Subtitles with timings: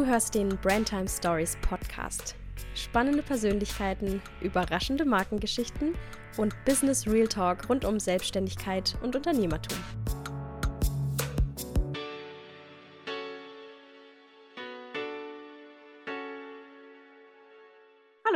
[0.00, 2.34] Du hörst den Brandtime Stories Podcast.
[2.74, 5.94] Spannende Persönlichkeiten, überraschende Markengeschichten
[6.38, 9.76] und Business Real Talk rund um Selbstständigkeit und Unternehmertum.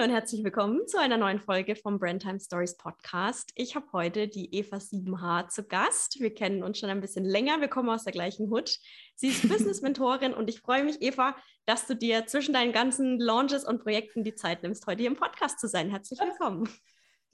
[0.04, 3.52] Und herzlich willkommen zu einer neuen Folge vom Brandtime Stories Podcast.
[3.54, 6.20] Ich habe heute die Eva 7H zu Gast.
[6.20, 7.62] Wir kennen uns schon ein bisschen länger.
[7.62, 8.76] Wir kommen aus der gleichen Hut.
[9.14, 13.64] Sie ist Business-Mentorin und ich freue mich, Eva, dass du dir zwischen deinen ganzen Launches
[13.64, 15.88] und Projekten die Zeit nimmst, heute hier im Podcast zu sein.
[15.88, 16.68] Herzlich willkommen.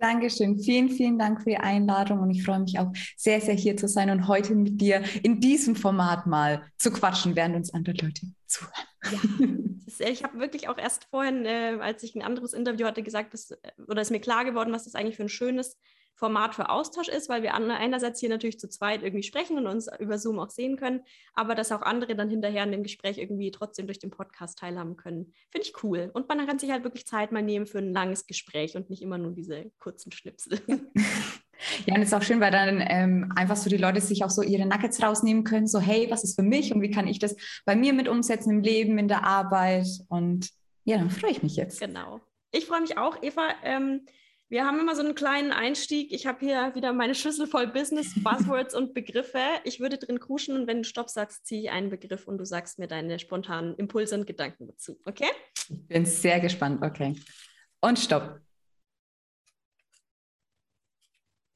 [0.00, 0.58] Dankeschön.
[0.58, 3.86] Vielen, vielen Dank für die Einladung und ich freue mich auch sehr, sehr hier zu
[3.86, 8.22] sein und heute mit dir in diesem Format mal zu quatschen, während uns andere Leute
[8.46, 9.76] zuhören.
[9.98, 13.34] Ja, ich habe wirklich auch erst vorhin, äh, als ich ein anderes Interview hatte, gesagt,
[13.34, 13.52] dass,
[13.86, 15.76] oder ist mir klar geworden, was das eigentlich für ein schönes
[16.20, 19.88] Format für Austausch ist, weil wir einerseits hier natürlich zu zweit irgendwie sprechen und uns
[19.98, 21.00] über Zoom auch sehen können,
[21.32, 24.98] aber dass auch andere dann hinterher in dem Gespräch irgendwie trotzdem durch den Podcast teilhaben
[24.98, 25.32] können.
[25.50, 26.10] Finde ich cool.
[26.12, 29.00] Und man kann sich halt wirklich Zeit mal nehmen für ein langes Gespräch und nicht
[29.00, 30.60] immer nur diese kurzen Schnipsel.
[31.86, 34.30] Ja, und es ist auch schön, weil dann ähm, einfach so die Leute sich auch
[34.30, 37.18] so ihre Nuggets rausnehmen können, so hey, was ist für mich und wie kann ich
[37.18, 40.50] das bei mir mit umsetzen im Leben, in der Arbeit und
[40.84, 41.80] ja, dann freue ich mich jetzt.
[41.80, 42.20] Genau.
[42.52, 43.54] Ich freue mich auch, Eva.
[43.64, 44.02] Ähm,
[44.50, 46.12] wir haben immer so einen kleinen Einstieg.
[46.12, 49.38] Ich habe hier wieder meine Schüssel voll Business, Buzzwords und Begriffe.
[49.62, 52.44] Ich würde drin kruschen und wenn du Stopp sagst, ziehe ich einen Begriff und du
[52.44, 54.98] sagst mir deine spontanen Impulse und Gedanken dazu.
[55.04, 55.30] Okay?
[55.68, 56.84] Ich bin sehr gespannt.
[56.84, 57.14] Okay.
[57.80, 58.40] Und Stopp.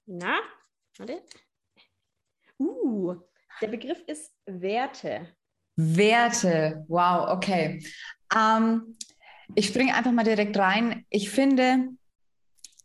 [0.06, 0.38] Na,
[0.96, 1.22] warte.
[2.60, 3.16] Uh,
[3.60, 5.34] der Begriff ist Werte.
[5.76, 7.84] Werte, wow, okay.
[8.32, 8.96] Ähm,
[9.56, 11.04] ich springe einfach mal direkt rein.
[11.10, 11.88] Ich finde,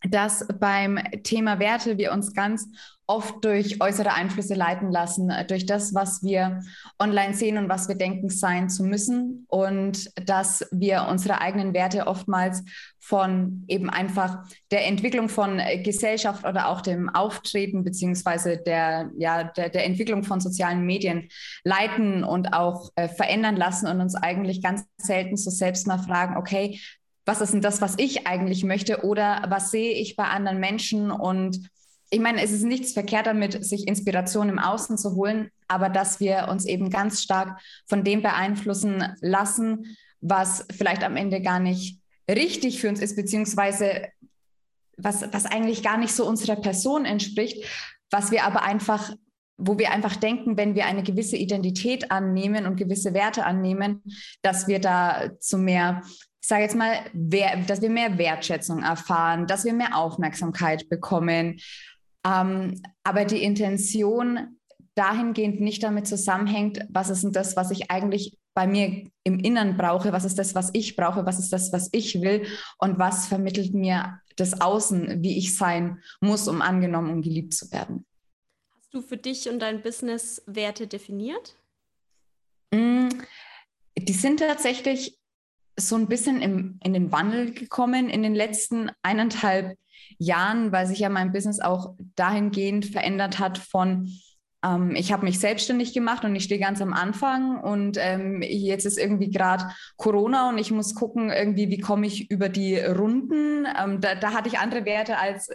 [0.08, 2.68] dass beim Thema Werte wir uns ganz
[3.10, 6.62] oft durch äußere Einflüsse leiten lassen, durch das, was wir
[7.00, 12.06] online sehen und was wir denken sein zu müssen und dass wir unsere eigenen Werte
[12.06, 12.64] oftmals
[13.00, 19.70] von eben einfach der Entwicklung von Gesellschaft oder auch dem Auftreten beziehungsweise der, ja, der,
[19.70, 21.30] der Entwicklung von sozialen Medien
[21.64, 26.38] leiten und auch äh, verändern lassen und uns eigentlich ganz selten so selbst mal fragen,
[26.38, 26.80] okay,
[27.30, 29.06] was ist denn das, was ich eigentlich möchte?
[29.06, 31.12] Oder was sehe ich bei anderen Menschen?
[31.12, 31.70] Und
[32.10, 36.20] ich meine, es ist nichts verkehrt damit, sich Inspiration im Außen zu holen, aber dass
[36.20, 42.00] wir uns eben ganz stark von dem beeinflussen lassen, was vielleicht am Ende gar nicht
[42.28, 44.08] richtig für uns ist, beziehungsweise
[44.98, 47.64] was, was eigentlich gar nicht so unserer Person entspricht,
[48.10, 49.14] was wir aber einfach,
[49.56, 54.02] wo wir einfach denken, wenn wir eine gewisse Identität annehmen und gewisse Werte annehmen,
[54.42, 56.02] dass wir da zu mehr
[56.50, 61.60] sage jetzt mal, dass wir mehr Wertschätzung erfahren, dass wir mehr Aufmerksamkeit bekommen.
[62.26, 64.58] Ähm, aber die Intention
[64.96, 69.78] dahingehend nicht damit zusammenhängt, was ist denn das, was ich eigentlich bei mir im Innern
[69.78, 72.48] brauche, was ist das, was ich brauche, was ist das, was ich will
[72.80, 77.72] und was vermittelt mir das Außen, wie ich sein muss, um angenommen und geliebt zu
[77.72, 78.08] werden.
[78.76, 81.56] Hast du für dich und dein Business Werte definiert?
[82.74, 83.10] Mm,
[83.96, 85.19] die sind tatsächlich
[85.88, 89.78] so ein bisschen im, in den Wandel gekommen in den letzten eineinhalb
[90.18, 94.10] Jahren, weil sich ja mein Business auch dahingehend verändert hat von
[94.64, 98.86] ähm, ich habe mich selbstständig gemacht und ich stehe ganz am Anfang und ähm, jetzt
[98.86, 103.66] ist irgendwie gerade Corona und ich muss gucken, irgendwie, wie komme ich über die Runden.
[103.66, 105.50] Ähm, da, da hatte ich andere Werte als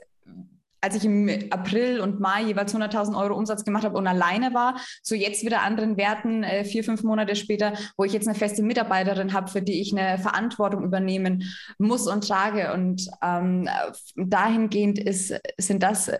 [0.84, 4.76] als ich im April und Mai jeweils 100.000 Euro Umsatz gemacht habe und alleine war,
[5.02, 8.62] so jetzt wieder anderen Werten, äh, vier, fünf Monate später, wo ich jetzt eine feste
[8.62, 11.44] Mitarbeiterin habe, für die ich eine Verantwortung übernehmen
[11.78, 12.74] muss und trage.
[12.74, 13.66] Und ähm,
[14.14, 16.12] dahingehend ist, sind das,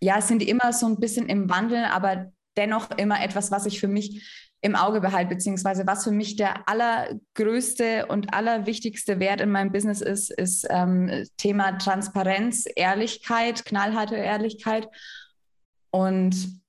[0.00, 3.88] ja, sind immer so ein bisschen im Wandel, aber dennoch immer etwas, was ich für
[3.88, 9.72] mich im Auge behalte, beziehungsweise was für mich der allergrößte und allerwichtigste Wert in meinem
[9.72, 14.88] Business ist, ist ähm, Thema Transparenz, Ehrlichkeit, knallharte Ehrlichkeit
[15.90, 16.62] und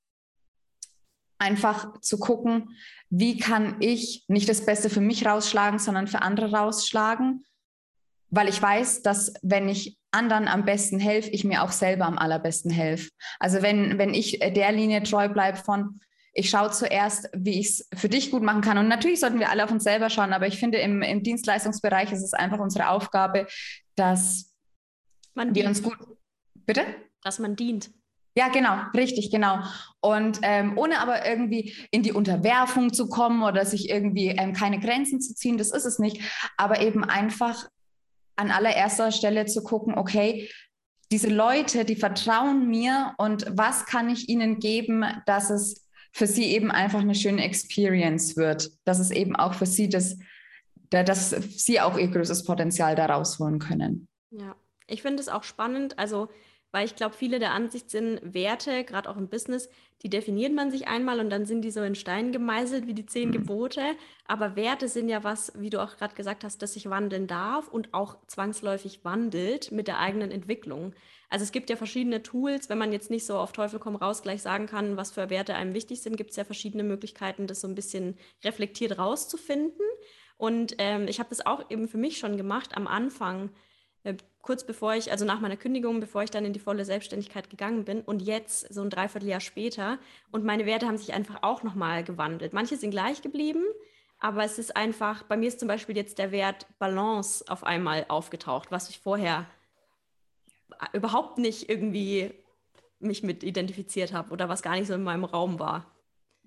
[1.37, 2.75] einfach zu gucken,
[3.09, 7.45] wie kann ich nicht das Beste für mich rausschlagen, sondern für andere rausschlagen,
[8.29, 12.17] weil ich weiß, dass wenn ich anderen am besten helfe, ich mir auch selber am
[12.17, 13.09] allerbesten helfe.
[13.39, 16.01] Also wenn, wenn ich der Linie treu bleibe von,
[16.35, 18.77] ich schaue zuerst, wie ich es für dich gut machen kann.
[18.77, 22.11] Und natürlich sollten wir alle auf uns selber schauen, aber ich finde, im, im Dienstleistungsbereich
[22.11, 23.47] ist es einfach unsere Aufgabe,
[23.95, 24.53] dass
[25.33, 25.97] man wir uns gut.
[26.65, 26.81] Bitte?
[27.23, 27.89] Dass man dient.
[28.37, 29.59] Ja, genau, richtig, genau.
[30.01, 34.81] Und ähm, ohne aber irgendwie in die Unterwerfung zu kommen oder sich irgendwie ähm, keine
[34.81, 36.21] Grenzen zu ziehen, das ist es nicht.
[36.57, 37.69] Aber eben einfach
[38.35, 40.49] an allererster Stelle zu gucken, okay,
[41.13, 45.84] diese Leute, die vertrauen mir und was kann ich ihnen geben, dass es
[46.15, 50.17] für sie eben einfach eine schöne Experience wird, dass es eben auch für sie das,
[50.89, 54.07] dass sie auch ihr größtes Potenzial da rausholen können.
[54.31, 54.55] Ja,
[54.87, 56.29] ich finde es auch spannend, also
[56.71, 59.67] weil ich glaube, viele der Ansicht sind, Werte, gerade auch im Business,
[60.03, 63.05] die definiert man sich einmal und dann sind die so in Stein gemeißelt wie die
[63.05, 63.33] zehn mhm.
[63.33, 63.81] Gebote.
[64.27, 67.67] Aber Werte sind ja was, wie du auch gerade gesagt hast, das sich wandeln darf
[67.67, 70.93] und auch zwangsläufig wandelt mit der eigenen Entwicklung.
[71.29, 74.21] Also es gibt ja verschiedene Tools, wenn man jetzt nicht so auf Teufel komm raus
[74.21, 77.61] gleich sagen kann, was für Werte einem wichtig sind, gibt es ja verschiedene Möglichkeiten, das
[77.61, 79.85] so ein bisschen reflektiert rauszufinden.
[80.37, 83.49] Und ähm, ich habe das auch eben für mich schon gemacht am Anfang,
[84.03, 84.15] äh,
[84.45, 87.83] kurz bevor ich, also nach meiner Kündigung, bevor ich dann in die volle Selbstständigkeit gegangen
[87.83, 89.97] bin und jetzt so ein Dreivierteljahr später.
[90.31, 92.53] Und meine Werte haben sich einfach auch nochmal gewandelt.
[92.53, 93.63] Manche sind gleich geblieben,
[94.19, 98.05] aber es ist einfach, bei mir ist zum Beispiel jetzt der Wert Balance auf einmal
[98.07, 99.47] aufgetaucht, was ich vorher
[100.93, 102.31] überhaupt nicht irgendwie
[102.99, 105.91] mich mit identifiziert habe oder was gar nicht so in meinem Raum war.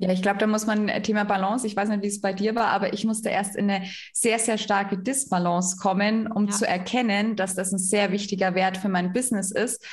[0.00, 2.32] Ja, ich glaube, da muss man äh, Thema Balance, ich weiß nicht, wie es bei
[2.32, 6.52] dir war, aber ich musste erst in eine sehr, sehr starke Disbalance kommen, um ja.
[6.52, 9.84] zu erkennen, dass das ein sehr wichtiger Wert für mein Business ist.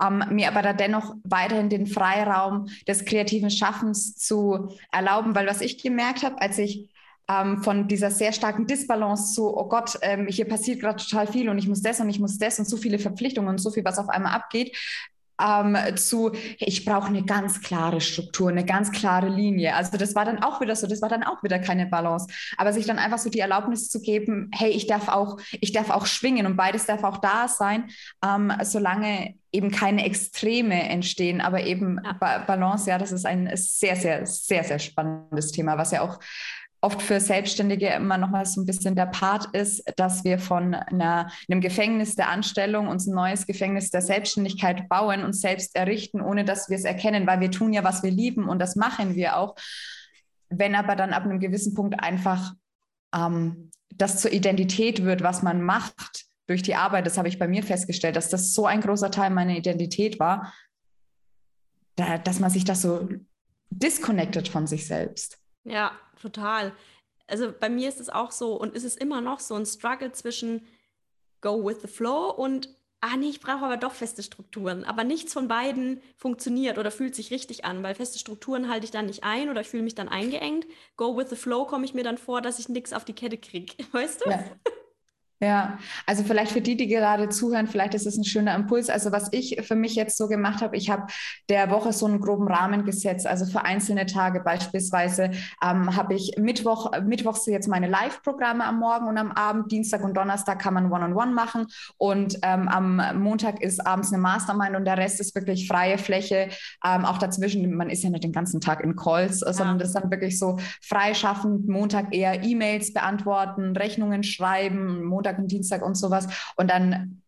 [0.00, 5.60] Ähm, mir aber da dennoch weiterhin den Freiraum des kreativen Schaffens zu erlauben, weil was
[5.60, 6.88] ich gemerkt habe, als ich
[7.28, 11.48] ähm, von dieser sehr starken Disbalance zu, oh Gott, ähm, hier passiert gerade total viel
[11.48, 13.84] und ich muss das und ich muss das und so viele Verpflichtungen und so viel,
[13.84, 14.76] was auf einmal abgeht,
[15.40, 19.74] ähm, zu, ich brauche eine ganz klare Struktur, eine ganz klare Linie.
[19.74, 22.26] Also das war dann auch wieder so, das war dann auch wieder keine Balance.
[22.56, 25.90] Aber sich dann einfach so die Erlaubnis zu geben, hey, ich darf auch, ich darf
[25.90, 27.88] auch schwingen und beides darf auch da sein,
[28.24, 33.96] ähm, solange eben keine Extreme entstehen, aber eben ba Balance, ja, das ist ein sehr,
[33.96, 36.18] sehr, sehr, sehr spannendes Thema, was ja auch
[36.80, 40.74] oft für Selbstständige immer noch mal so ein bisschen der Part ist, dass wir von
[40.74, 46.20] einer, einem Gefängnis der Anstellung uns ein neues Gefängnis der Selbstständigkeit bauen und selbst errichten,
[46.20, 49.16] ohne dass wir es erkennen, weil wir tun ja, was wir lieben und das machen
[49.16, 49.56] wir auch.
[50.50, 52.54] Wenn aber dann ab einem gewissen Punkt einfach
[53.14, 57.48] ähm, das zur Identität wird, was man macht durch die Arbeit, das habe ich bei
[57.48, 60.54] mir festgestellt, dass das so ein großer Teil meiner Identität war,
[61.96, 63.08] da, dass man sich das so
[63.70, 65.38] disconnected von sich selbst.
[65.70, 66.72] Ja, total.
[67.26, 70.12] Also bei mir ist es auch so und ist es immer noch so ein Struggle
[70.12, 70.66] zwischen
[71.40, 72.68] Go with the Flow und
[73.00, 74.84] ah nee, ich brauche aber doch feste Strukturen.
[74.84, 78.90] Aber nichts von beiden funktioniert oder fühlt sich richtig an, weil feste Strukturen halte ich
[78.90, 80.66] dann nicht ein oder ich fühle mich dann eingeengt.
[80.96, 83.38] Go with the Flow komme ich mir dann vor, dass ich nichts auf die Kette
[83.38, 83.74] kriege.
[83.92, 84.30] Weißt du?
[84.30, 84.44] Ja.
[85.40, 88.90] Ja, also vielleicht für die, die gerade zuhören, vielleicht ist es ein schöner Impuls.
[88.90, 91.06] Also was ich für mich jetzt so gemacht habe, ich habe
[91.48, 93.24] der Woche so einen groben Rahmen gesetzt.
[93.24, 95.30] Also für einzelne Tage beispielsweise
[95.62, 99.70] ähm, habe ich Mittwoch, Mittwochs jetzt meine Live-Programme am Morgen und am Abend.
[99.70, 101.66] Dienstag und Donnerstag kann man One-on-One -on -One machen
[101.98, 106.48] und ähm, am Montag ist abends eine Mastermind und der Rest ist wirklich freie Fläche.
[106.84, 109.52] Ähm, auch dazwischen, man ist ja nicht den ganzen Tag in Calls, ja.
[109.52, 111.68] sondern das ist dann wirklich so freischaffend.
[111.68, 116.26] Montag eher E-Mails beantworten, Rechnungen schreiben, Montag Montag und Dienstag und sowas.
[116.56, 117.22] Und dann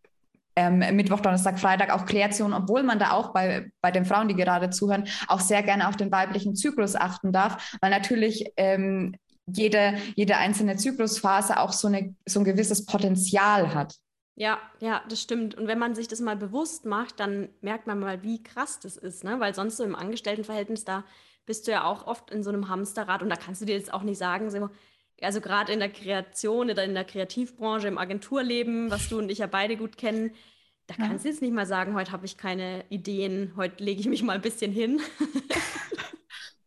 [0.57, 4.35] ähm, Mittwoch, Donnerstag, Freitag auch Kreation, obwohl man da auch bei, bei den Frauen, die
[4.35, 9.15] gerade zuhören, auch sehr gerne auf den weiblichen Zyklus achten darf, weil natürlich ähm,
[9.47, 13.95] jede, jede einzelne Zyklusphase auch so, eine, so ein gewisses Potenzial hat.
[14.37, 15.55] Ja, ja, das stimmt.
[15.55, 18.97] Und wenn man sich das mal bewusst macht, dann merkt man mal, wie krass das
[18.97, 19.39] ist, ne?
[19.39, 21.05] Weil sonst so im Angestelltenverhältnis, da
[21.45, 23.93] bist du ja auch oft in so einem Hamsterrad und da kannst du dir jetzt
[23.93, 24.71] auch nicht sagen, so,
[25.23, 29.39] also gerade in der Kreation oder in der Kreativbranche, im Agenturleben, was du und ich
[29.39, 30.35] ja beide gut kennen,
[30.87, 34.09] da kannst du jetzt nicht mal sagen, heute habe ich keine Ideen, heute lege ich
[34.09, 35.01] mich mal ein bisschen hin.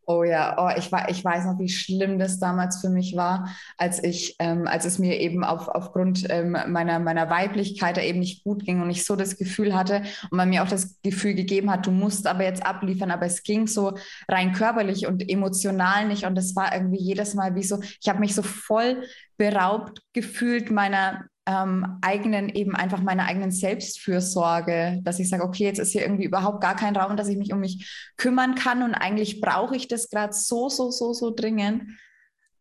[0.05, 4.03] Oh ja, oh, ich, ich weiß noch, wie schlimm das damals für mich war, als
[4.03, 8.43] ich, ähm, als es mir eben auf, aufgrund ähm, meiner, meiner Weiblichkeit da eben nicht
[8.43, 11.71] gut ging und ich so das Gefühl hatte und man mir auch das Gefühl gegeben
[11.71, 13.93] hat, du musst aber jetzt abliefern, aber es ging so
[14.27, 18.19] rein körperlich und emotional nicht und das war irgendwie jedes Mal wie so, ich habe
[18.19, 19.03] mich so voll
[19.37, 25.79] beraubt gefühlt meiner, ähm, eigenen, eben einfach meiner eigenen Selbstfürsorge, dass ich sage, okay, jetzt
[25.79, 28.93] ist hier irgendwie überhaupt gar kein Raum, dass ich mich um mich kümmern kann und
[28.93, 31.83] eigentlich brauche ich das gerade so, so, so, so dringend.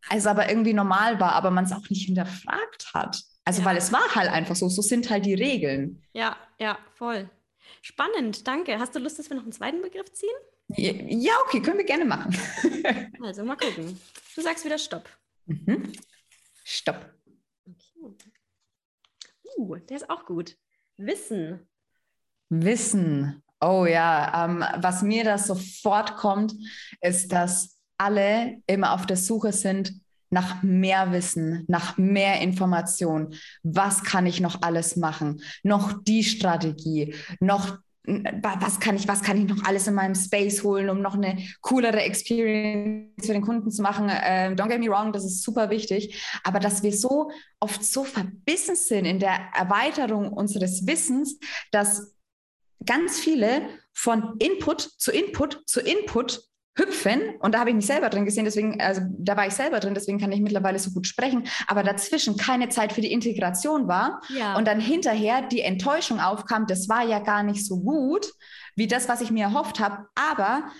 [0.08, 3.22] Also aber irgendwie normal war, aber man es auch nicht hinterfragt hat.
[3.44, 3.66] Also ja.
[3.66, 6.02] weil es war halt einfach so, so sind halt die Regeln.
[6.12, 7.30] Ja, ja, voll.
[7.82, 8.78] Spannend, danke.
[8.78, 10.28] Hast du Lust, dass wir noch einen zweiten Begriff ziehen?
[10.76, 12.36] Ja, okay, können wir gerne machen.
[13.22, 13.98] also mal gucken.
[14.34, 15.08] Du sagst wieder Stopp.
[15.46, 15.92] Mhm.
[16.64, 17.04] Stopp.
[19.56, 20.56] Uh, der ist auch gut.
[20.96, 21.68] Wissen.
[22.48, 23.42] Wissen.
[23.60, 26.52] Oh ja, ähm, was mir da sofort kommt,
[27.00, 29.92] ist, dass alle immer auf der Suche sind
[30.30, 33.34] nach mehr Wissen, nach mehr Information.
[33.62, 35.42] Was kann ich noch alles machen?
[35.62, 40.64] Noch die Strategie, noch was kann ich, was kann ich noch alles in meinem Space
[40.64, 44.10] holen, um noch eine coolere Experience für den Kunden zu machen.
[44.10, 46.20] Ähm, don't get me wrong, das ist super wichtig.
[46.42, 47.30] Aber dass wir so
[47.60, 51.38] oft so verbissen sind in der Erweiterung unseres Wissens,
[51.70, 52.14] dass
[52.84, 56.42] ganz viele von Input zu Input zu Input
[56.74, 59.78] hüpfen und da habe ich mich selber drin gesehen, deswegen, also da war ich selber
[59.78, 63.88] drin, deswegen kann ich mittlerweile so gut sprechen, aber dazwischen keine Zeit für die Integration
[63.88, 64.56] war ja.
[64.56, 68.26] und dann hinterher die Enttäuschung aufkam, das war ja gar nicht so gut
[68.74, 70.70] wie das, was ich mir erhofft habe, aber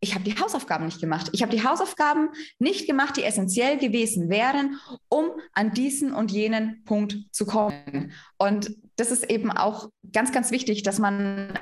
[0.00, 1.28] ich habe die Hausaufgaben nicht gemacht.
[1.32, 6.84] Ich habe die Hausaufgaben nicht gemacht, die essentiell gewesen wären, um an diesen und jenen
[6.84, 8.12] Punkt zu kommen.
[8.38, 11.58] Und das ist eben auch ganz, ganz wichtig, dass man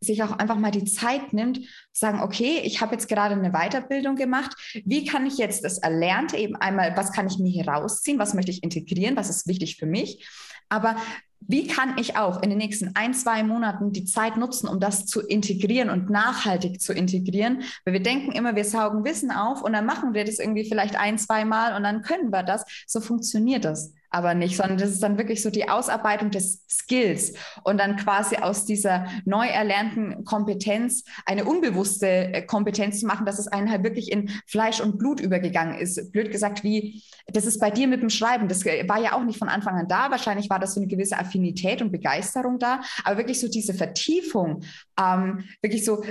[0.00, 1.60] sich auch einfach mal die Zeit nimmt,
[1.92, 4.54] sagen, okay, ich habe jetzt gerade eine Weiterbildung gemacht.
[4.84, 8.18] Wie kann ich jetzt das Erlernte eben einmal, was kann ich mir hier rausziehen?
[8.18, 9.16] Was möchte ich integrieren?
[9.16, 10.26] Was ist wichtig für mich?
[10.68, 10.96] Aber
[11.40, 15.06] wie kann ich auch in den nächsten ein, zwei Monaten die Zeit nutzen, um das
[15.06, 17.62] zu integrieren und nachhaltig zu integrieren?
[17.84, 20.96] Weil wir denken immer, wir saugen Wissen auf und dann machen wir das irgendwie vielleicht
[20.96, 22.64] ein, zwei Mal und dann können wir das.
[22.86, 27.34] So funktioniert das aber nicht, sondern das ist dann wirklich so die Ausarbeitung des Skills
[27.64, 33.38] und dann quasi aus dieser neu erlernten Kompetenz eine unbewusste äh, Kompetenz zu machen, dass
[33.38, 36.12] es einen halt wirklich in Fleisch und Blut übergegangen ist.
[36.12, 38.48] Blöd gesagt, wie das ist bei dir mit dem Schreiben.
[38.48, 40.10] Das äh, war ja auch nicht von Anfang an da.
[40.10, 44.62] Wahrscheinlich war das so eine gewisse Affinität und Begeisterung da, aber wirklich so diese Vertiefung,
[44.98, 46.02] ähm, wirklich so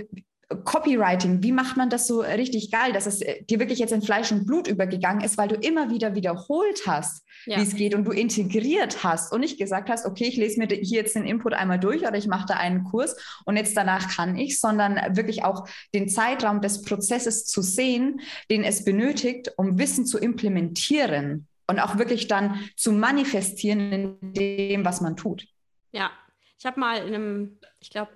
[0.64, 4.02] Copywriting, wie macht man das so richtig geil, dass es äh, dir wirklich jetzt in
[4.02, 7.58] Fleisch und Blut übergegangen ist, weil du immer wieder wiederholt hast, ja.
[7.58, 10.68] wie es geht und du integriert hast und nicht gesagt hast, okay, ich lese mir
[10.68, 14.16] hier jetzt den Input einmal durch oder ich mache da einen Kurs und jetzt danach
[14.16, 18.22] kann ich, sondern wirklich auch den Zeitraum des Prozesses zu sehen,
[18.52, 24.86] den es benötigt, um Wissen zu implementieren und auch wirklich dann zu manifestieren in dem,
[24.86, 25.48] was man tut.
[25.92, 26.12] Ja,
[26.60, 28.12] ich habe mal in einem, ich glaube,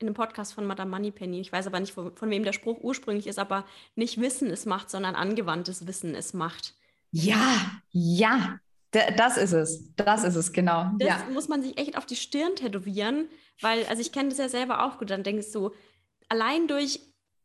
[0.00, 2.78] in einem Podcast von Madame Moneypenny, ich weiß aber nicht, von, von wem der Spruch
[2.80, 6.74] ursprünglich ist, aber nicht Wissen es macht, sondern angewandtes Wissen es macht.
[7.12, 8.58] Ja, ja,
[8.90, 9.94] das ist es.
[9.96, 10.90] Das ist es, genau.
[10.98, 11.26] Das ja.
[11.32, 13.28] muss man sich echt auf die Stirn tätowieren,
[13.60, 15.70] weil, also ich kenne das ja selber auch gut, dann denkst du,
[16.28, 17.00] allein durch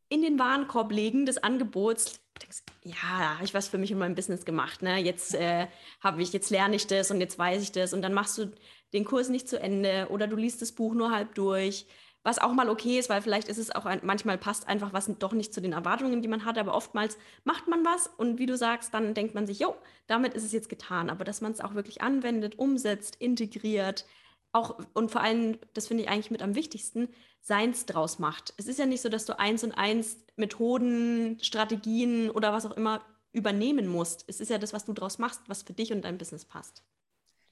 [0.08, 4.16] in den Warenkorb legen des Angebots, denkst, ja, habe ich was für mich in meinem
[4.16, 4.98] Business gemacht, ne?
[4.98, 5.68] Jetzt äh,
[6.00, 8.52] habe ich, jetzt lerne ich das und jetzt weiß ich das und dann machst du
[8.94, 11.86] den Kurs nicht zu Ende oder du liest das Buch nur halb durch
[12.26, 15.10] was auch mal okay ist, weil vielleicht ist es auch ein, manchmal passt einfach was
[15.20, 18.48] doch nicht zu den Erwartungen, die man hat, aber oftmals macht man was und wie
[18.48, 19.76] du sagst, dann denkt man sich, jo,
[20.08, 24.06] damit ist es jetzt getan, aber dass man es auch wirklich anwendet, umsetzt, integriert,
[24.52, 27.10] auch und vor allem, das finde ich eigentlich mit am wichtigsten,
[27.42, 28.56] Seins draus macht.
[28.58, 32.76] Es ist ja nicht so, dass du eins und eins Methoden, Strategien oder was auch
[32.76, 34.26] immer übernehmen musst.
[34.28, 36.84] Es ist ja das, was du draus machst, was für dich und dein Business passt.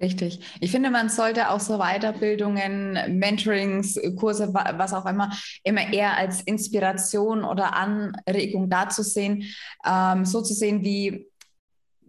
[0.04, 0.42] Richtig.
[0.60, 5.32] Ich finde, man sollte auch so Weiterbildungen, Mentorings, Kurse, was auch immer,
[5.64, 9.46] immer eher als Inspiration oder Anregung dazu sehen,
[9.86, 11.30] ähm, so zu sehen, wie,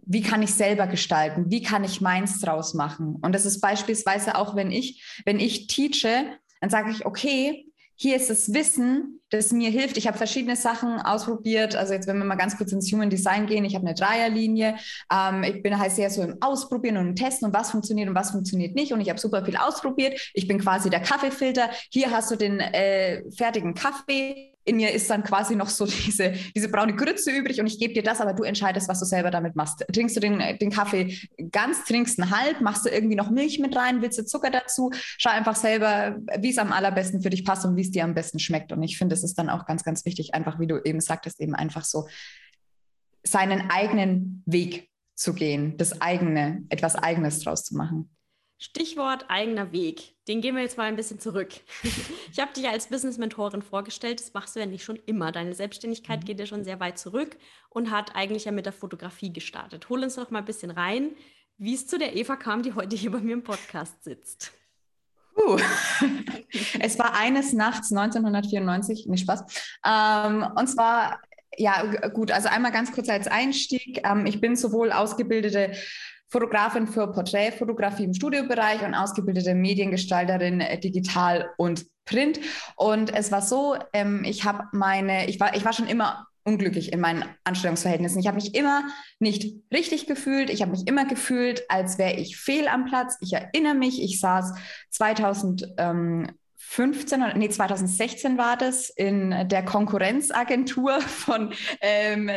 [0.05, 1.45] wie kann ich selber gestalten?
[1.49, 3.15] Wie kann ich meins draus machen?
[3.21, 6.25] Und das ist beispielsweise auch, wenn ich, wenn ich teache,
[6.59, 9.97] dann sage ich, okay, hier ist das Wissen, das mir hilft.
[9.97, 11.75] Ich habe verschiedene Sachen ausprobiert.
[11.75, 14.75] Also jetzt, wenn wir mal ganz kurz ins Human Design gehen, ich habe eine Dreierlinie.
[15.11, 18.15] Ähm, ich bin halt sehr so im Ausprobieren und im Testen und was funktioniert und
[18.15, 18.93] was funktioniert nicht.
[18.93, 20.31] Und ich habe super viel ausprobiert.
[20.33, 21.69] Ich bin quasi der Kaffeefilter.
[21.91, 26.33] Hier hast du den äh, fertigen Kaffee in mir ist dann quasi noch so diese,
[26.55, 29.31] diese braune Grütze übrig und ich gebe dir das, aber du entscheidest, was du selber
[29.31, 29.85] damit machst.
[29.93, 31.17] Trinkst du den, den Kaffee
[31.51, 34.91] ganz, trinkst einen halb, machst du irgendwie noch Milch mit rein, willst du Zucker dazu?
[34.93, 38.15] Schau einfach selber, wie es am allerbesten für dich passt und wie es dir am
[38.15, 38.71] besten schmeckt.
[38.71, 41.39] Und ich finde, es ist dann auch ganz, ganz wichtig, einfach wie du eben sagtest,
[41.39, 42.07] eben einfach so
[43.23, 48.14] seinen eigenen Weg zu gehen, das eigene, etwas Eigenes draus zu machen.
[48.57, 50.15] Stichwort eigener Weg.
[50.27, 51.49] Den gehen wir jetzt mal ein bisschen zurück.
[52.31, 54.19] Ich habe dich als Business-Mentorin vorgestellt.
[54.19, 55.31] Das machst du ja nicht schon immer.
[55.31, 56.25] Deine Selbstständigkeit mhm.
[56.25, 57.37] geht ja schon sehr weit zurück
[57.69, 59.87] und hat eigentlich ja mit der Fotografie gestartet.
[59.87, 61.11] Hol uns doch mal ein bisschen rein,
[61.57, 64.51] wie es zu der Eva kam, die heute hier bei mir im Podcast sitzt.
[65.37, 65.57] Uh.
[66.79, 69.43] es war eines Nachts 1994, nicht Spaß.
[69.85, 71.21] Ähm, und zwar,
[71.57, 74.01] ja, gut, also einmal ganz kurz als Einstieg.
[74.03, 75.71] Ähm, ich bin sowohl ausgebildete
[76.27, 82.39] Fotografin für Porträtfotografie im Studiobereich und ausgebildete Mediengestalterin äh, digital und Print.
[82.75, 86.93] Und es war so, ähm, ich habe meine, ich war, ich war schon immer unglücklich
[86.93, 88.19] in meinen Anstellungsverhältnissen.
[88.19, 88.83] Ich habe mich immer
[89.19, 90.51] nicht richtig gefühlt.
[90.51, 93.17] Ich habe mich immer gefühlt, als wäre ich fehl am Platz.
[93.21, 94.53] Ich erinnere mich, ich saß
[94.91, 95.73] 2000.
[95.77, 96.31] Ähm,
[96.67, 102.29] 15 oder nee, 2016 war das in der Konkurrenzagentur von, ähm,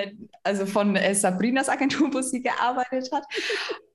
[0.44, 3.24] also von äh, Sabrinas Agentur, wo sie gearbeitet hat.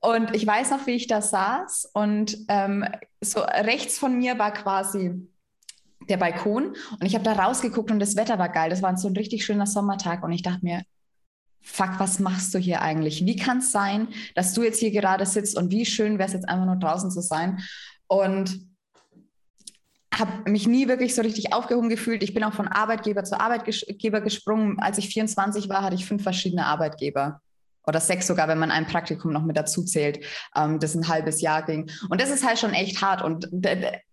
[0.01, 2.85] Und ich weiß noch, wie ich da saß und ähm,
[3.21, 5.13] so rechts von mir war quasi
[6.09, 8.69] der Balkon und ich habe da rausgeguckt und das Wetter war geil.
[8.69, 10.81] Das war so ein richtig schöner Sommertag und ich dachte mir,
[11.61, 13.25] fuck, was machst du hier eigentlich?
[13.25, 16.33] Wie kann es sein, dass du jetzt hier gerade sitzt und wie schön wäre es
[16.33, 17.59] jetzt einfach nur draußen zu sein?
[18.07, 18.72] Und
[20.19, 22.23] habe mich nie wirklich so richtig aufgehoben gefühlt.
[22.23, 24.79] Ich bin auch von Arbeitgeber zu Arbeitgeber gesprungen.
[24.79, 27.41] Als ich 24 war, hatte ich fünf verschiedene Arbeitgeber
[27.85, 30.19] oder sechs sogar, wenn man ein Praktikum noch mit dazu zählt,
[30.55, 31.89] ähm, das ein halbes Jahr ging.
[32.09, 33.21] Und das ist halt schon echt hart.
[33.21, 33.49] Und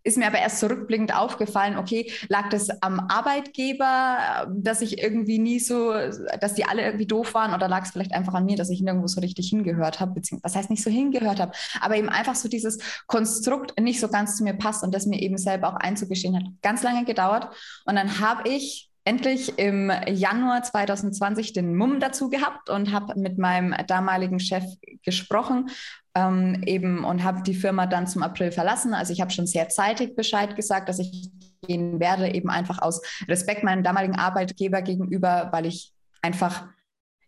[0.02, 5.60] ist mir aber erst zurückblickend aufgefallen, okay, lag das am Arbeitgeber, dass ich irgendwie nie
[5.60, 5.92] so,
[6.40, 8.80] dass die alle irgendwie doof waren oder lag es vielleicht einfach an mir, dass ich
[8.80, 12.34] nirgendwo so richtig hingehört habe, beziehungsweise, was heißt nicht so hingehört habe, aber eben einfach
[12.34, 15.76] so dieses Konstrukt nicht so ganz zu mir passt und das mir eben selber auch
[15.76, 17.48] einzugestehen hat, ganz lange gedauert.
[17.84, 23.38] Und dann habe ich endlich im Januar 2020 den Mumm dazu gehabt und habe mit
[23.38, 24.64] meinem damaligen Chef
[25.04, 25.70] gesprochen
[26.14, 28.94] ähm, eben und habe die Firma dann zum April verlassen.
[28.94, 31.30] Also ich habe schon sehr zeitig Bescheid gesagt, dass ich
[31.66, 35.92] gehen werde, eben einfach aus Respekt meinem damaligen Arbeitgeber gegenüber, weil ich
[36.22, 36.66] einfach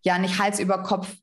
[0.05, 1.15] ja nicht Hals über Kopf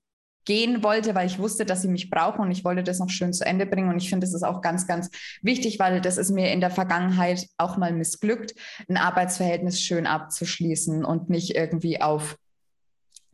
[0.46, 3.34] gehen wollte, weil ich wusste, dass sie mich brauchen und ich wollte das noch schön
[3.34, 3.89] zu Ende bringen.
[3.89, 5.10] Und ich finde, das ist auch ganz, ganz
[5.41, 8.55] wichtig, weil das ist mir in der Vergangenheit auch mal missglückt,
[8.88, 12.38] ein Arbeitsverhältnis schön abzuschließen und nicht irgendwie auf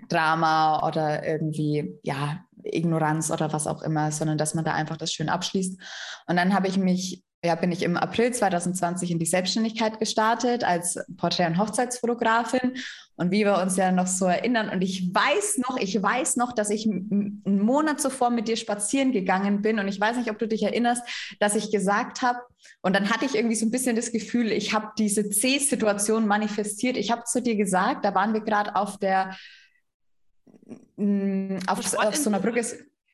[0.10, 5.14] Drama oder irgendwie, ja, Ignoranz oder was auch immer, sondern dass man da einfach das
[5.14, 5.80] schön abschließt.
[6.28, 10.64] Und dann habe ich mich ja, bin ich im April 2020 in die Selbstständigkeit gestartet
[10.64, 12.76] als Porträt- und Hochzeitsfotografin.
[13.16, 16.52] Und wie wir uns ja noch so erinnern, und ich weiß noch, ich weiß noch,
[16.52, 19.80] dass ich einen Monat zuvor mit dir spazieren gegangen bin.
[19.80, 21.04] Und ich weiß nicht, ob du dich erinnerst,
[21.40, 22.40] dass ich gesagt habe,
[22.82, 26.98] und dann hatte ich irgendwie so ein bisschen das Gefühl, ich habe diese C-Situation manifestiert.
[26.98, 29.38] Ich habe zu dir gesagt, da waren wir gerade auf der,
[31.68, 32.66] auf, auf so einer Brücke.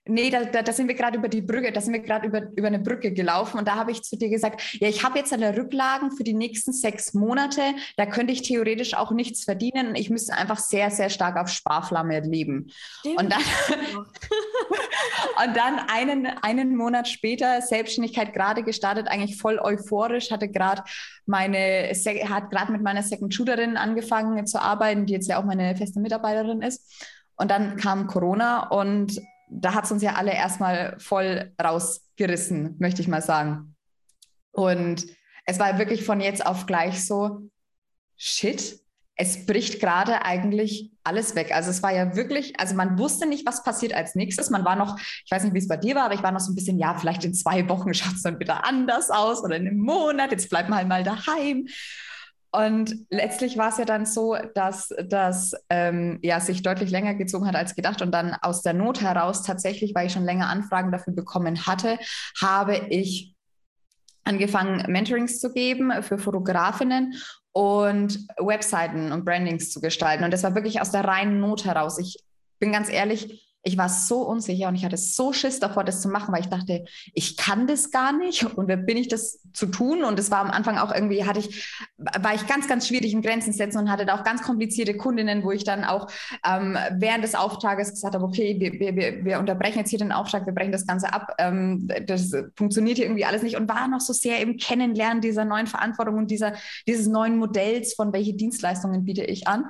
[0.05, 2.41] Nee, da, da, da, sind wir gerade über die Brücke, da sind wir gerade über,
[2.55, 5.31] über eine Brücke gelaufen und da habe ich zu dir gesagt, ja, ich habe jetzt
[5.31, 7.61] eine Rücklagen für die nächsten sechs Monate,
[7.97, 9.93] da könnte ich theoretisch auch nichts verdienen.
[9.93, 12.71] Ich müsste einfach sehr, sehr stark auf Sparflamme leben.
[13.03, 13.41] Und dann,
[15.45, 20.81] und dann einen, einen Monat später, Selbstständigkeit gerade gestartet, eigentlich voll euphorisch, hatte gerade
[21.27, 21.91] meine,
[22.27, 25.99] hat gerade mit meiner Second Shooterin angefangen zu arbeiten, die jetzt ja auch meine feste
[25.99, 26.91] Mitarbeiterin ist.
[27.35, 33.01] Und dann kam Corona und da hat es uns ja alle erstmal voll rausgerissen, möchte
[33.01, 33.75] ich mal sagen.
[34.51, 35.05] Und
[35.45, 37.49] es war wirklich von jetzt auf gleich so,
[38.15, 38.79] shit,
[39.15, 41.53] es bricht gerade eigentlich alles weg.
[41.53, 44.49] Also es war ja wirklich, also man wusste nicht, was passiert als nächstes.
[44.49, 46.39] Man war noch, ich weiß nicht, wie es bei dir war, aber ich war noch
[46.39, 49.57] so ein bisschen, ja, vielleicht in zwei Wochen schaut es dann wieder anders aus oder
[49.57, 51.67] in einem Monat, jetzt bleibt man halt mal daheim.
[52.53, 57.47] Und letztlich war es ja dann so, dass das ähm, ja, sich deutlich länger gezogen
[57.47, 58.01] hat als gedacht.
[58.01, 61.97] Und dann aus der Not heraus, tatsächlich, weil ich schon länger Anfragen dafür bekommen hatte,
[62.41, 63.33] habe ich
[64.23, 67.13] angefangen, Mentorings zu geben für Fotografinnen
[67.53, 70.23] und Webseiten und Brandings zu gestalten.
[70.23, 71.97] Und das war wirklich aus der reinen Not heraus.
[71.99, 72.17] Ich
[72.59, 76.09] bin ganz ehrlich, ich war so unsicher und ich hatte so Schiss davor, das zu
[76.09, 79.67] machen, weil ich dachte, ich kann das gar nicht und wer bin ich, das zu
[79.67, 80.03] tun?
[80.03, 83.21] Und es war am Anfang auch irgendwie, hatte ich, war ich ganz, ganz schwierig in
[83.21, 86.07] Grenzen setzen und hatte da auch ganz komplizierte Kundinnen, wo ich dann auch
[86.45, 90.45] ähm, während des Auftrages gesagt habe, okay, wir, wir, wir unterbrechen jetzt hier den Auftrag,
[90.45, 91.35] wir brechen das Ganze ab.
[91.37, 95.45] Ähm, das funktioniert hier irgendwie alles nicht und war noch so sehr im Kennenlernen dieser
[95.45, 96.53] neuen Verantwortung und dieser,
[96.87, 99.65] dieses neuen Modells von welche Dienstleistungen biete ich an.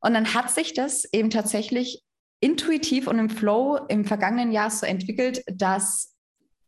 [0.00, 2.03] Und dann hat sich das eben tatsächlich
[2.44, 6.14] intuitiv und im Flow im vergangenen Jahr so entwickelt, dass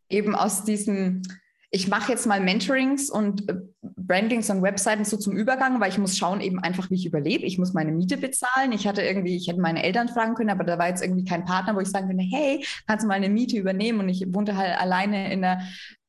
[0.09, 1.21] eben aus diesem,
[1.69, 5.99] ich mache jetzt mal Mentorings und äh, Brandings und Webseiten so zum Übergang, weil ich
[5.99, 7.45] muss schauen eben einfach, wie ich überlebe.
[7.45, 8.71] Ich muss meine Miete bezahlen.
[8.71, 11.45] Ich hatte irgendwie, ich hätte meine Eltern fragen können, aber da war jetzt irgendwie kein
[11.45, 13.99] Partner, wo ich sagen könnte, hey, kannst du mal eine Miete übernehmen?
[13.99, 15.61] Und ich wohnte halt alleine in einer,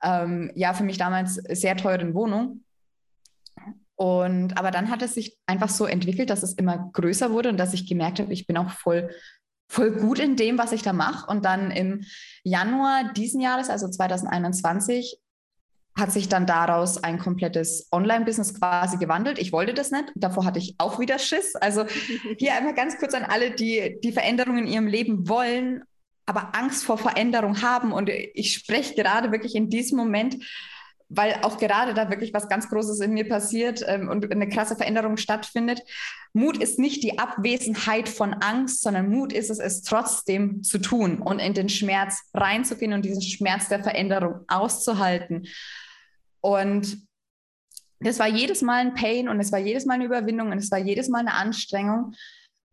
[0.03, 2.63] ähm, ja, für mich damals sehr teuren Wohnung.
[3.97, 7.59] Und aber dann hat es sich einfach so entwickelt, dass es immer größer wurde und
[7.59, 9.11] dass ich gemerkt habe, ich bin auch voll
[9.69, 11.31] voll gut in dem, was ich da mache.
[11.31, 12.05] Und dann im
[12.43, 15.19] Januar diesen Jahres, also 2021,
[15.99, 19.39] hat sich dann daraus ein komplettes Online-Business quasi gewandelt.
[19.39, 20.13] Ich wollte das nicht.
[20.15, 21.57] Davor hatte ich auch wieder Schiss.
[21.57, 21.85] Also
[22.39, 25.83] hier einmal ganz kurz an alle, die die Veränderungen in ihrem Leben wollen,
[26.25, 27.93] aber Angst vor Veränderung haben.
[27.93, 30.37] Und ich spreche gerade wirklich in diesem Moment
[31.09, 34.77] weil auch gerade da wirklich was ganz Großes in mir passiert ähm, und eine krasse
[34.77, 35.83] Veränderung stattfindet.
[36.35, 41.23] Mut ist nicht die Abwesenheit von Angst, sondern Mut ist es, es trotzdem zu tun
[41.23, 45.47] und in den Schmerz reinzugehen und diesen Schmerz der Veränderung auszuhalten.
[46.41, 46.99] Und
[48.01, 50.71] das war jedes Mal ein Pain und es war jedes Mal eine Überwindung und es
[50.71, 52.15] war jedes Mal eine Anstrengung.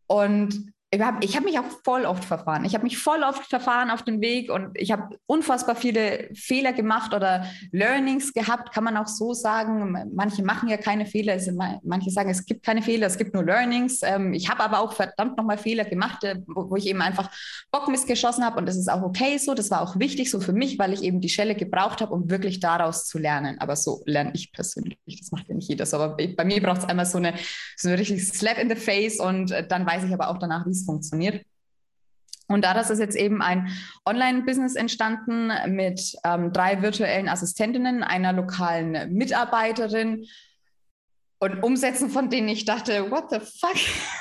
[0.07, 2.65] Und ich habe ich hab mich auch voll oft verfahren.
[2.65, 6.73] Ich habe mich voll oft verfahren auf dem Weg und ich habe unfassbar viele Fehler
[6.73, 10.11] gemacht oder Learnings gehabt, kann man auch so sagen.
[10.13, 11.37] Manche machen ja keine Fehler,
[11.83, 14.01] manche sagen, es gibt keine Fehler, es gibt nur Learnings.
[14.03, 17.29] Ähm, ich habe aber auch verdammt nochmal Fehler gemacht, äh, wo ich eben einfach
[17.71, 19.53] Bockmist geschossen habe und das ist auch okay so.
[19.53, 22.29] Das war auch wichtig so für mich, weil ich eben die Schelle gebraucht habe, um
[22.29, 23.57] wirklich daraus zu lernen.
[23.59, 24.97] Aber so lerne ich persönlich.
[25.05, 25.85] Das macht ja nicht jeder.
[25.93, 27.33] Aber bei mir braucht es einmal so eine,
[27.77, 30.65] so eine richtig Slap in the Face und äh, dann weiß ich aber auch danach,
[30.65, 31.45] wie es funktioniert.
[32.47, 33.69] Und daraus ist jetzt eben ein
[34.05, 40.25] Online-Business entstanden mit ähm, drei virtuellen Assistentinnen, einer lokalen Mitarbeiterin
[41.39, 43.75] und Umsätzen, von denen ich dachte, what the fuck?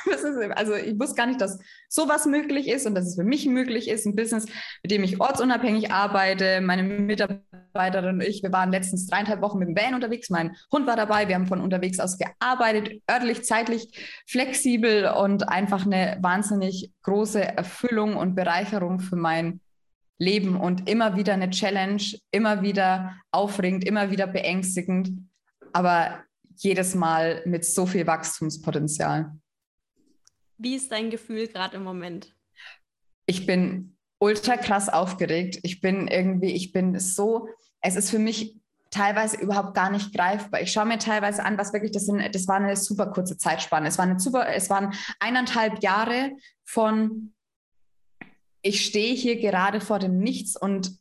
[0.55, 3.87] also ich wusste gar nicht, dass sowas möglich ist und dass es für mich möglich
[3.87, 4.45] ist, ein Business,
[4.83, 6.59] mit dem ich ortsunabhängig arbeite.
[6.59, 10.29] Meine Mitarbeiterin und ich, wir waren letztens dreieinhalb Wochen mit dem Van unterwegs.
[10.29, 11.27] Mein Hund war dabei.
[11.29, 13.87] Wir haben von unterwegs aus gearbeitet, örtlich, zeitlich
[14.27, 19.61] flexibel und einfach eine wahnsinnig große Erfüllung und Bereicherung für mein
[20.17, 25.11] Leben und immer wieder eine Challenge, immer wieder aufregend, immer wieder beängstigend.
[25.73, 26.24] Aber
[26.57, 29.33] jedes Mal mit so viel Wachstumspotenzial.
[30.57, 32.35] Wie ist dein Gefühl gerade im Moment?
[33.25, 35.59] Ich bin ultra krass aufgeregt.
[35.63, 37.49] Ich bin irgendwie, ich bin so,
[37.81, 40.61] es ist für mich teilweise überhaupt gar nicht greifbar.
[40.61, 42.33] Ich schaue mir teilweise an, was wirklich das sind.
[42.33, 43.87] Das war eine super kurze Zeitspanne.
[43.87, 46.31] Es, war eine super, es waren eineinhalb Jahre
[46.63, 47.33] von
[48.61, 50.97] ich stehe hier gerade vor dem Nichts und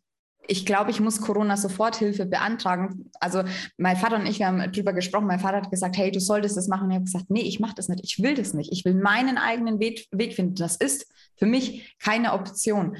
[0.47, 3.11] ich glaube, ich muss Corona-Soforthilfe beantragen.
[3.21, 3.43] Also
[3.77, 5.27] mein Vater und ich haben darüber gesprochen.
[5.27, 6.85] Mein Vater hat gesagt, hey, du solltest das machen.
[6.85, 8.05] Und ich habe gesagt, nee, ich mache das nicht.
[8.05, 8.73] Ich will das nicht.
[8.73, 10.55] Ich will meinen eigenen Weg, Weg finden.
[10.57, 12.97] Das ist für mich keine Option.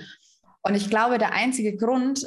[0.63, 2.27] Und ich glaube, der einzige Grund,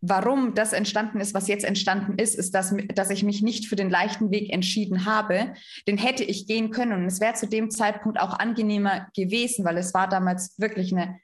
[0.00, 3.76] warum das entstanden ist, was jetzt entstanden ist, ist, dass, dass ich mich nicht für
[3.76, 5.54] den leichten Weg entschieden habe.
[5.86, 6.92] Den hätte ich gehen können.
[6.92, 11.18] Und es wäre zu dem Zeitpunkt auch angenehmer gewesen, weil es war damals wirklich eine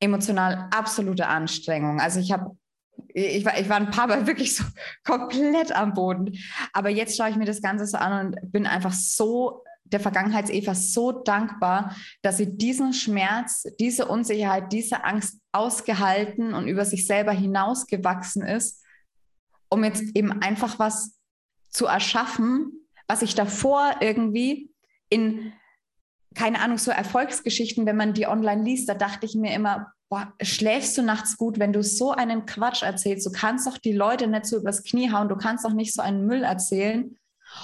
[0.00, 2.00] emotional absolute Anstrengung.
[2.00, 2.56] Also ich habe
[3.08, 4.64] ich war, ich war ein paar Mal wirklich so
[5.04, 6.38] komplett am Boden.
[6.72, 10.74] Aber jetzt schaue ich mir das Ganze so an und bin einfach so der Vergangenheits-Eva
[10.74, 17.32] so dankbar, dass sie diesen Schmerz, diese Unsicherheit, diese Angst ausgehalten und über sich selber
[17.32, 18.82] hinausgewachsen ist,
[19.68, 21.16] um jetzt eben einfach was
[21.70, 22.72] zu erschaffen,
[23.06, 24.70] was ich davor irgendwie
[25.08, 25.52] in
[26.36, 30.32] keine Ahnung, so Erfolgsgeschichten, wenn man die online liest, da dachte ich mir immer, boah,
[30.42, 33.26] schläfst du nachts gut, wenn du so einen Quatsch erzählst?
[33.26, 36.02] Du kannst doch die Leute nicht so übers Knie hauen, du kannst doch nicht so
[36.02, 37.16] einen Müll erzählen.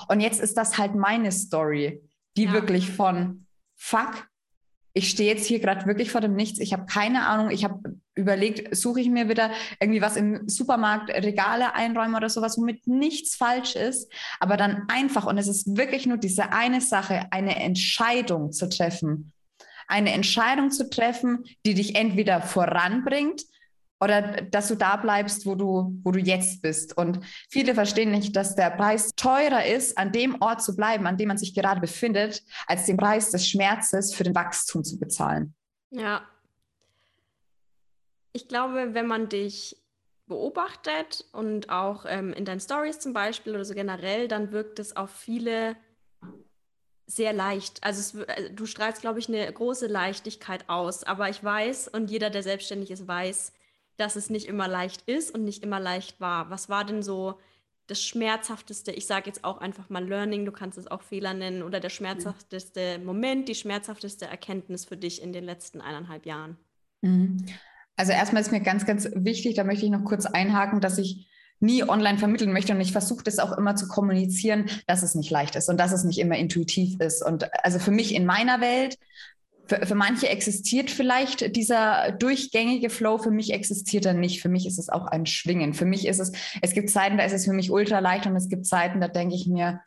[0.08, 2.02] Und jetzt ist das halt meine Story,
[2.36, 2.52] die ja.
[2.52, 4.26] wirklich von fuck,
[4.94, 6.58] ich stehe jetzt hier gerade wirklich vor dem Nichts.
[6.58, 7.50] Ich habe keine Ahnung.
[7.50, 7.80] Ich habe
[8.14, 13.36] überlegt, suche ich mir wieder irgendwie was im Supermarkt, Regale einräumen oder sowas, womit nichts
[13.36, 14.12] falsch ist.
[14.40, 19.32] Aber dann einfach, und es ist wirklich nur diese eine Sache, eine Entscheidung zu treffen.
[19.88, 23.42] Eine Entscheidung zu treffen, die dich entweder voranbringt
[24.02, 26.96] oder dass du da bleibst, wo du, wo du jetzt bist.
[26.96, 31.16] Und viele verstehen nicht, dass der Preis teurer ist, an dem Ort zu bleiben, an
[31.16, 35.54] dem man sich gerade befindet, als den Preis des Schmerzes für den Wachstum zu bezahlen.
[35.90, 36.22] Ja.
[38.32, 39.76] Ich glaube, wenn man dich
[40.26, 44.96] beobachtet und auch ähm, in deinen Stories zum Beispiel oder so generell, dann wirkt es
[44.96, 45.76] auf viele
[47.06, 47.82] sehr leicht.
[47.84, 51.04] Also es, äh, du strahlst, glaube ich, eine große Leichtigkeit aus.
[51.04, 53.52] Aber ich weiß und jeder, der selbstständig ist, weiß,
[53.96, 56.50] dass es nicht immer leicht ist und nicht immer leicht war.
[56.50, 57.38] Was war denn so
[57.88, 61.62] das schmerzhafteste, ich sage jetzt auch einfach mal Learning, du kannst es auch Fehler nennen,
[61.62, 66.56] oder der schmerzhafteste Moment, die schmerzhafteste Erkenntnis für dich in den letzten eineinhalb Jahren?
[67.96, 71.28] Also erstmal ist mir ganz, ganz wichtig, da möchte ich noch kurz einhaken, dass ich
[71.60, 75.30] nie online vermitteln möchte und ich versuche das auch immer zu kommunizieren, dass es nicht
[75.30, 77.24] leicht ist und dass es nicht immer intuitiv ist.
[77.24, 78.98] Und also für mich in meiner Welt
[79.66, 84.42] für, für manche existiert vielleicht dieser durchgängige Flow, für mich existiert er nicht.
[84.42, 85.72] Für mich ist es auch ein Schwingen.
[85.72, 88.36] Für mich ist es, es gibt Zeiten, da ist es für mich ultra leicht und
[88.36, 89.80] es gibt Zeiten, da denke ich mir,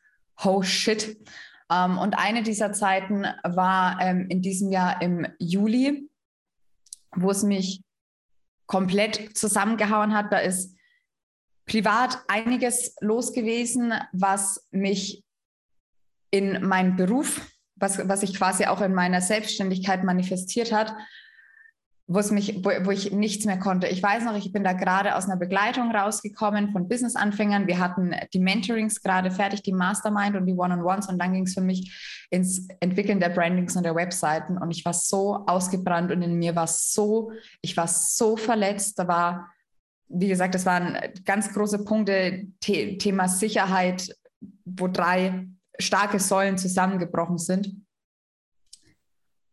[0.43, 1.17] oh shit.
[1.67, 6.07] Um, ähm, und eine dieser Zeiten war ähm, in diesem Jahr im Juli,
[7.15, 7.81] wo es mich
[8.67, 10.31] komplett zusammengehauen hat.
[10.31, 10.75] Da ist
[11.65, 15.23] privat einiges los gewesen, was mich
[16.31, 17.41] in meinen Beruf
[17.75, 20.93] was, was sich quasi auch in meiner Selbstständigkeit manifestiert hat,
[22.07, 23.87] wo es mich, wo, wo ich nichts mehr konnte.
[23.87, 27.65] Ich weiß noch, ich bin da gerade aus einer Begleitung rausgekommen von Business-Anfängern.
[27.65, 31.55] Wir hatten die Mentorings gerade fertig, die Mastermind und die One-on-Ones und dann ging es
[31.55, 36.21] für mich ins Entwickeln der Brandings und der Webseiten und ich war so ausgebrannt und
[36.21, 38.99] in mir war so, ich war so verletzt.
[38.99, 39.51] Da war,
[40.07, 43.27] wie gesagt, das waren ganz große Punkte, The Thema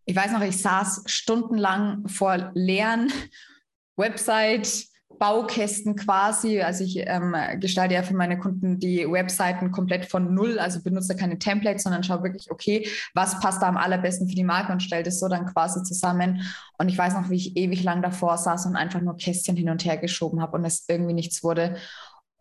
[0.05, 3.13] ich weiß noch, ich saß stundenlang vor leeren
[3.97, 4.87] Website,
[5.19, 6.63] Baukästen quasi.
[6.63, 11.15] Also ich ähm, gestalte ja für meine Kunden die Webseiten komplett von null, also benutze
[11.15, 14.83] keine Templates, sondern schaue wirklich, okay, was passt da am allerbesten für die Marke und
[14.83, 16.43] stelle das so dann quasi zusammen.
[16.79, 19.71] Und ich weiß noch, wie ich ewig lang davor saß und einfach nur Kästchen hin
[19.71, 21.77] und her geschoben habe und es irgendwie nichts wurde.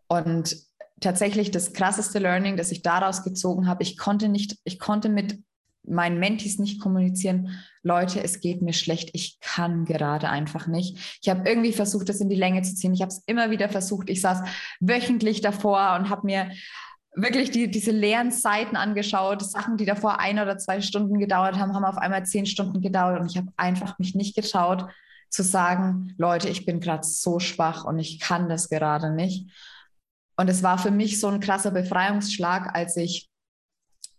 [0.08, 0.56] Und
[1.00, 5.38] tatsächlich das krasseste Learning, das ich daraus gezogen habe, ich konnte nicht, ich konnte mit
[5.84, 7.50] meinen Mentis nicht kommunizieren,
[7.82, 11.18] Leute, es geht mir schlecht, ich kann gerade einfach nicht.
[11.20, 12.94] Ich habe irgendwie versucht, das in die Länge zu ziehen.
[12.94, 14.08] Ich habe es immer wieder versucht.
[14.08, 14.42] Ich saß
[14.80, 16.52] wöchentlich davor und habe mir
[17.14, 19.42] wirklich die, diese leeren Seiten angeschaut.
[19.42, 23.20] Sachen, die davor ein oder zwei Stunden gedauert haben, haben auf einmal zehn Stunden gedauert
[23.20, 24.86] und ich habe einfach mich nicht getraut
[25.28, 29.50] zu sagen, Leute, ich bin gerade so schwach und ich kann das gerade nicht.
[30.36, 33.30] Und es war für mich so ein krasser Befreiungsschlag, als ich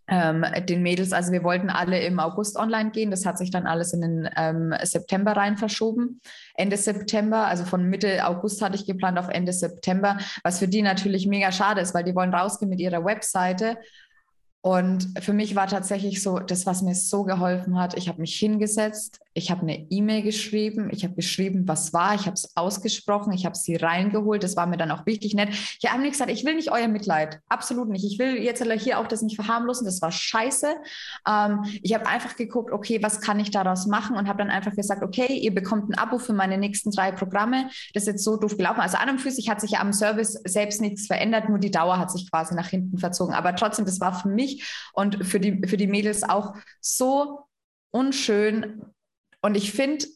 [0.08, 3.66] ähm, den Mädels, also wir wollten alle im August online gehen, das hat sich dann
[3.66, 6.20] alles in den ähm, September rein verschoben.
[6.56, 10.82] Ende September, also von Mitte August hatte ich geplant auf Ende September, was für die
[10.82, 13.78] natürlich mega schade ist, weil die wollen rausgehen mit ihrer Webseite
[14.64, 18.34] und für mich war tatsächlich so, das, was mir so geholfen hat, ich habe mich
[18.34, 23.32] hingesetzt, ich habe eine E-Mail geschrieben, ich habe geschrieben, was war, ich habe es ausgesprochen,
[23.32, 25.50] ich habe sie reingeholt, das war mir dann auch wichtig nett.
[25.80, 28.04] Ich habe nicht gesagt, ich will nicht euer Mitleid, absolut nicht.
[28.04, 30.76] Ich will jetzt hier auch das nicht verharmlosen, das war scheiße.
[31.28, 34.74] Ähm, ich habe einfach geguckt, okay, was kann ich daraus machen und habe dann einfach
[34.74, 37.68] gesagt, okay, ihr bekommt ein Abo für meine nächsten drei Programme.
[37.92, 38.80] Das ist jetzt so doof gelaufen.
[38.80, 41.72] Also an und für sich hat sich ja am Service selbst nichts verändert, nur die
[41.72, 43.34] Dauer hat sich quasi nach hinten verzogen.
[43.34, 47.46] Aber trotzdem, das war für mich und für die, für die Mädels auch so
[47.90, 48.93] unschön.
[49.44, 50.06] Und ich finde,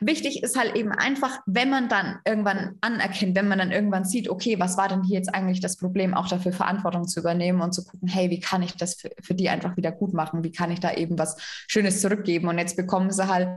[0.00, 4.28] Wichtig ist halt eben einfach, wenn man dann irgendwann anerkennt, wenn man dann irgendwann sieht,
[4.28, 7.72] okay, was war denn hier jetzt eigentlich das Problem, auch dafür Verantwortung zu übernehmen und
[7.72, 10.44] zu gucken, hey, wie kann ich das für, für die einfach wieder gut machen?
[10.44, 12.48] Wie kann ich da eben was Schönes zurückgeben?
[12.48, 13.48] Und jetzt bekommen sie halt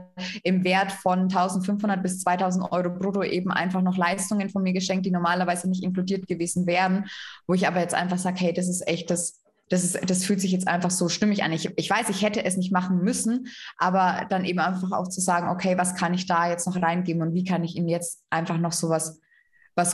[0.42, 5.06] im Wert von 1500 bis 2000 Euro brutto eben einfach noch Leistungen von mir geschenkt,
[5.06, 7.06] die normalerweise nicht inkludiert gewesen wären,
[7.46, 10.40] wo ich aber jetzt einfach sage, hey, das ist echt das das, ist, das fühlt
[10.40, 11.52] sich jetzt einfach so stimmig an.
[11.52, 13.46] Ich, ich weiß, ich hätte es nicht machen müssen,
[13.78, 17.22] aber dann eben einfach auch zu sagen, okay, was kann ich da jetzt noch reingeben
[17.22, 19.20] und wie kann ich ihm jetzt einfach noch so was,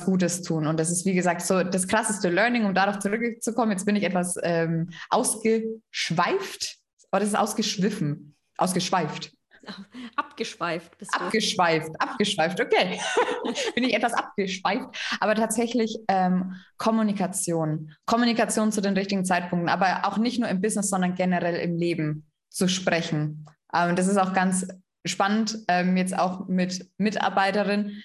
[0.04, 0.66] Gutes tun?
[0.66, 3.70] Und das ist, wie gesagt, so das krasseste Learning, um darauf zurückzukommen.
[3.70, 6.78] Jetzt bin ich etwas ähm, ausgeschweift,
[7.12, 9.35] oder das ist ausgeschwiffen, ausgeschweift.
[10.16, 11.20] Abgeschweift bist du.
[11.20, 13.00] Abgeschweift, abgeschweift, okay.
[13.74, 14.86] Bin ich etwas abgeschweift.
[15.20, 17.92] Aber tatsächlich ähm, Kommunikation.
[18.06, 22.30] Kommunikation zu den richtigen Zeitpunkten, aber auch nicht nur im Business, sondern generell im Leben
[22.50, 23.46] zu sprechen.
[23.74, 24.66] Ähm, das ist auch ganz
[25.04, 28.02] spannend, ähm, jetzt auch mit Mitarbeiterinnen.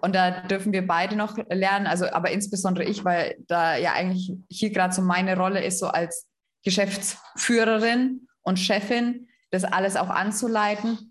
[0.00, 4.32] Und da dürfen wir beide noch lernen, also aber insbesondere ich, weil da ja eigentlich
[4.48, 6.28] hier gerade so meine Rolle ist, so als
[6.64, 11.10] Geschäftsführerin und Chefin, das alles auch anzuleiten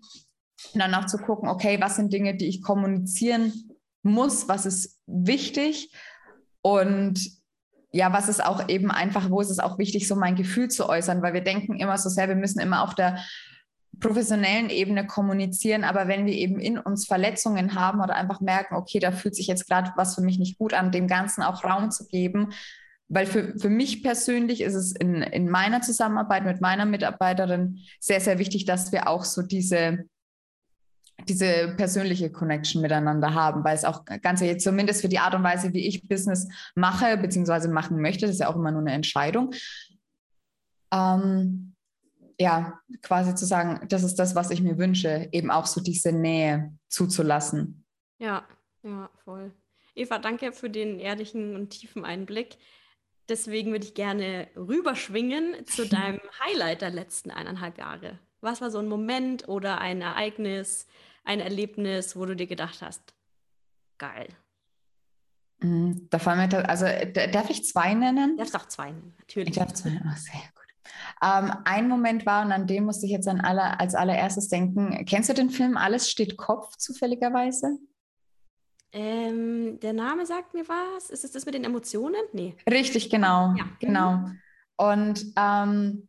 [0.72, 3.52] und dann auch zu gucken, okay, was sind Dinge, die ich kommunizieren
[4.02, 5.92] muss, was ist wichtig
[6.62, 7.20] und
[7.90, 10.88] ja, was ist auch eben einfach, wo ist es auch wichtig, so mein Gefühl zu
[10.88, 13.18] äußern, weil wir denken immer so sehr, wir müssen immer auf der
[13.98, 18.98] professionellen Ebene kommunizieren, aber wenn wir eben in uns Verletzungen haben oder einfach merken, okay,
[18.98, 21.90] da fühlt sich jetzt gerade was für mich nicht gut an, dem Ganzen auch Raum
[21.90, 22.52] zu geben,
[23.08, 28.20] weil für, für mich persönlich ist es in, in meiner Zusammenarbeit mit meiner Mitarbeiterin sehr,
[28.20, 30.04] sehr wichtig, dass wir auch so diese,
[31.26, 35.42] diese persönliche Connection miteinander haben, weil es auch ganz jetzt zumindest für die Art und
[35.42, 38.92] Weise, wie ich Business mache, beziehungsweise machen möchte, das ist ja auch immer nur eine
[38.92, 39.54] Entscheidung.
[40.92, 41.74] Ähm,
[42.40, 46.12] ja, quasi zu sagen, das ist das, was ich mir wünsche, eben auch so diese
[46.12, 47.84] Nähe zuzulassen.
[48.18, 48.44] Ja,
[48.82, 49.52] ja, voll.
[49.94, 52.56] Eva, danke für den ehrlichen und tiefen Einblick.
[53.28, 58.18] Deswegen würde ich gerne rüberschwingen zu deinem Highlight der letzten eineinhalb Jahre.
[58.40, 60.86] Was war so ein Moment oder ein Ereignis,
[61.24, 63.14] ein Erlebnis, wo du dir gedacht hast,
[63.98, 64.28] geil?
[65.60, 66.86] Mm, da fallen mir, also
[67.32, 68.36] darf ich zwei nennen?
[68.36, 69.50] Darfst auch zwei nennen, natürlich.
[69.50, 70.58] Ich darf zwei, oh, sehr gut.
[71.20, 75.04] Ähm, ein Moment war, und an dem musste ich jetzt an aller, als allererstes denken.
[75.04, 77.78] Kennst du den Film Alles steht Kopf zufälligerweise?
[78.92, 81.10] Ähm, der Name sagt mir was.
[81.10, 82.20] Ist es das mit den Emotionen?
[82.32, 82.54] Nee.
[82.68, 83.54] Richtig, genau.
[83.56, 83.64] Ja.
[83.80, 84.30] Genau.
[84.76, 86.08] Und ähm,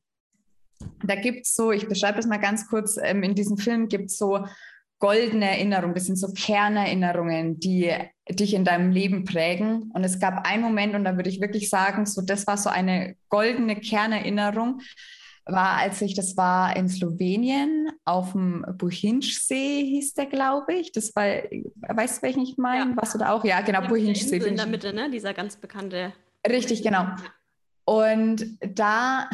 [1.04, 4.12] da gibt es so, ich beschreibe das mal ganz kurz, ähm, in diesem Film gibt
[4.12, 4.46] es so
[5.00, 7.92] goldene Erinnerungen, das sind so Kernerinnerungen, die
[8.30, 9.92] dich in deinem Leben prägen.
[9.94, 12.70] Und es gab einen Moment, und da würde ich wirklich sagen, so das war so
[12.70, 14.82] eine goldene Kernerinnerung,
[15.52, 20.92] war, als ich, das war in Slowenien auf dem Buhinjsee, hieß der, glaube ich.
[20.92, 22.92] Das war, weißt du, welchen ich meine?
[22.92, 22.98] Ja.
[22.98, 23.44] Warst du da auch?
[23.44, 24.38] Ja, genau, ja, Buhinjsee.
[24.38, 25.10] In der Mitte, ne?
[25.10, 26.14] Dieser ganz bekannte.
[26.48, 27.08] Richtig, genau.
[27.86, 29.30] Und da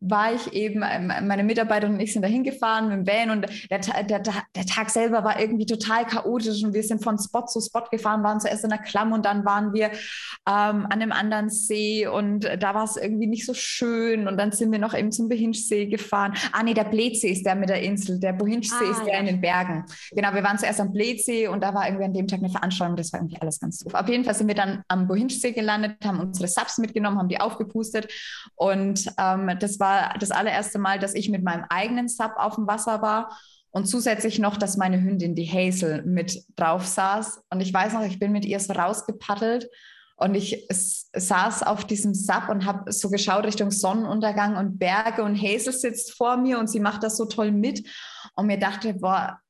[0.00, 3.46] war ich eben, ähm, meine Mitarbeiter und ich sind da hingefahren mit dem Van und
[3.70, 7.60] der, der, der, Tag selber war irgendwie total chaotisch und wir sind von Spot zu
[7.60, 11.50] Spot gefahren, waren zuerst in der Klamm und dann waren wir ähm, an einem anderen
[11.50, 15.10] See und da war es irgendwie nicht so schön und dann sind wir noch eben
[15.10, 16.34] zum Behinschsee gefahren.
[16.52, 19.20] Ah nee, der Bledsee ist der mit der Insel, der Behinschsee ah, ist der ja.
[19.20, 19.84] in den Bergen.
[20.12, 22.96] Genau, wir waren zuerst am Bledsee und da war irgendwie an dem Tag eine Veranstaltung,
[22.96, 23.94] das war irgendwie alles ganz doof.
[23.94, 27.40] Auf jeden Fall sind wir dann am Bohinschsee gelandet, haben unsere Subs mitgenommen, haben die
[27.40, 28.08] aufgepustet
[28.54, 32.56] und ähm, das war war das allererste Mal, dass ich mit meinem eigenen Sub auf
[32.56, 33.36] dem Wasser war
[33.70, 37.42] und zusätzlich noch, dass meine Hündin, die Hazel, mit drauf saß.
[37.50, 39.68] Und ich weiß noch, ich bin mit ihr so rausgepaddelt
[40.16, 40.66] und ich
[41.14, 46.16] saß auf diesem Sub und habe so geschaut Richtung Sonnenuntergang und Berge und Hazel sitzt
[46.16, 47.88] vor mir und sie macht das so toll mit
[48.34, 49.40] und mir dachte, boah,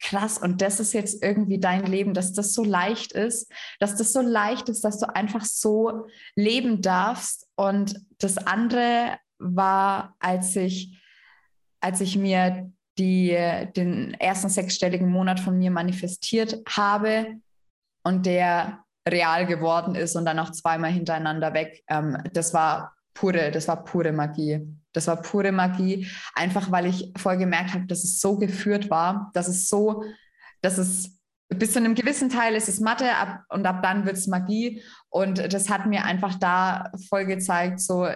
[0.00, 4.12] krass, und das ist jetzt irgendwie dein Leben, dass das so leicht ist, dass das
[4.12, 11.00] so leicht ist, dass du einfach so leben darfst und das andere war, als ich,
[11.80, 13.36] als ich mir die,
[13.76, 17.36] den ersten sechsstelligen Monat von mir manifestiert habe
[18.02, 21.82] und der real geworden ist und dann auch zweimal hintereinander weg.
[21.88, 24.66] Ähm, das war pure, das war pure Magie.
[24.92, 29.30] Das war pure Magie, einfach weil ich voll gemerkt habe, dass es so geführt war,
[29.34, 30.04] dass es so,
[30.60, 34.16] dass es bis zu einem gewissen Teil ist es Mathe ab, und ab dann wird
[34.16, 34.82] es Magie.
[35.08, 38.08] Und das hat mir einfach da voll gezeigt, so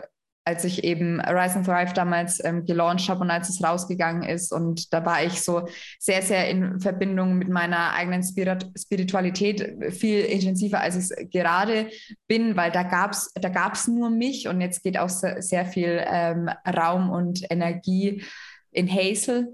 [0.45, 4.53] als ich eben Rise and Thrive damals ähm, gelauncht habe und als es rausgegangen ist.
[4.53, 10.21] Und da war ich so sehr, sehr in Verbindung mit meiner eigenen Spirit Spiritualität, viel
[10.21, 11.89] intensiver, als ich es gerade
[12.27, 15.65] bin, weil da gab es da gab's nur mich und jetzt geht auch sehr, sehr
[15.65, 18.25] viel ähm, Raum und Energie
[18.73, 19.49] in Hazel.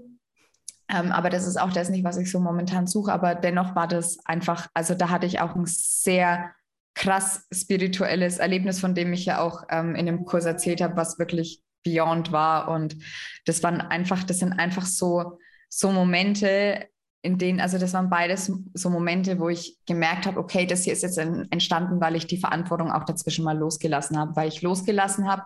[0.91, 3.13] Ähm, aber das ist auch das nicht, was ich so momentan suche.
[3.13, 6.51] Aber dennoch war das einfach, also da hatte ich auch ein sehr
[6.95, 11.19] krass spirituelles Erlebnis, von dem ich ja auch ähm, in dem Kurs erzählt habe, was
[11.19, 12.69] wirklich Beyond war.
[12.69, 12.97] Und
[13.45, 16.87] das waren einfach, das sind einfach so, so Momente,
[17.21, 20.93] in denen, also das waren beides so Momente, wo ich gemerkt habe, okay, das hier
[20.93, 25.27] ist jetzt entstanden, weil ich die Verantwortung auch dazwischen mal losgelassen habe, weil ich losgelassen
[25.27, 25.43] habe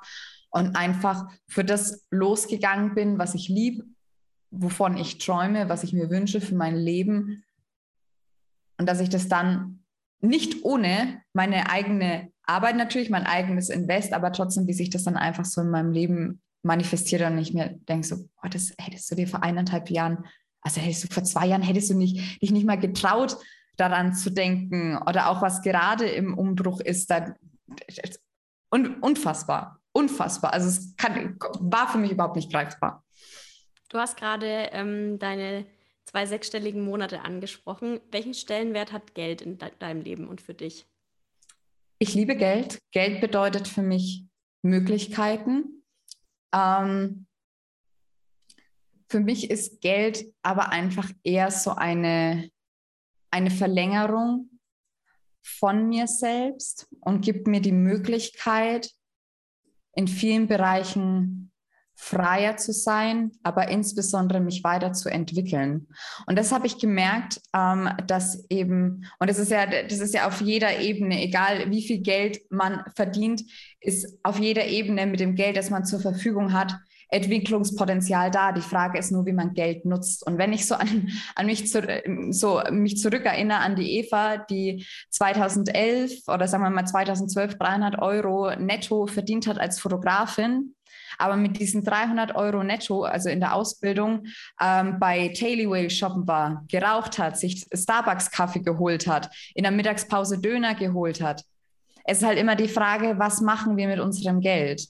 [0.52, 3.86] und einfach für das losgegangen bin, was ich liebe,
[4.52, 7.44] wovon ich träume, was ich mir wünsche für mein Leben.
[8.78, 9.83] Und dass ich das dann
[10.24, 15.18] nicht ohne meine eigene Arbeit natürlich, mein eigenes Invest, aber trotzdem, wie sich das dann
[15.18, 19.16] einfach so in meinem Leben manifestiert und ich mir denke so, oh, das hättest du
[19.16, 20.26] dir vor eineinhalb Jahren,
[20.62, 23.38] also hättest du vor zwei Jahren, hättest du nicht, dich nicht mal getraut,
[23.76, 27.36] daran zu denken oder auch was gerade im Umbruch ist, da,
[28.70, 30.54] und unfassbar, unfassbar.
[30.54, 33.04] Also es kann, war für mich überhaupt nicht greifbar.
[33.90, 35.66] Du hast gerade ähm, deine
[36.14, 38.00] zwei sechsstelligen Monate angesprochen.
[38.12, 40.86] Welchen Stellenwert hat Geld in de deinem Leben und für dich?
[41.98, 42.80] Ich liebe Geld.
[42.92, 44.24] Geld bedeutet für mich
[44.62, 45.84] Möglichkeiten.
[46.54, 47.26] Ähm,
[49.10, 52.48] für mich ist Geld aber einfach eher so eine,
[53.32, 54.52] eine Verlängerung
[55.42, 58.92] von mir selbst und gibt mir die Möglichkeit,
[59.96, 61.43] in vielen Bereichen
[62.04, 65.88] freier zu sein, aber insbesondere mich weiterzuentwickeln.
[66.28, 70.28] Und das habe ich gemerkt, ähm, dass eben, und das ist ja, das ist ja
[70.28, 73.44] auf jeder Ebene, egal wie viel Geld man verdient,
[73.80, 76.76] ist auf jeder Ebene mit dem Geld, das man zur Verfügung hat,
[77.08, 78.52] Entwicklungspotenzial da.
[78.52, 80.26] Die Frage ist nur, wie man Geld nutzt.
[80.26, 81.82] Und wenn ich so an, an mich, zu,
[82.32, 88.56] so mich zurückerinnere an die Eva, die 2011 oder sagen wir mal 2012 300 Euro
[88.56, 90.76] netto verdient hat als Fotografin,
[91.18, 94.26] aber mit diesen 300 Euro netto, also in der Ausbildung,
[94.62, 100.76] ähm, bei Tailyway shoppen war, geraucht hat, sich Starbucks-Kaffee geholt hat, in der Mittagspause Döner
[100.76, 101.44] geholt hat.
[102.06, 104.88] Es ist halt immer die Frage, was machen wir mit unserem Geld?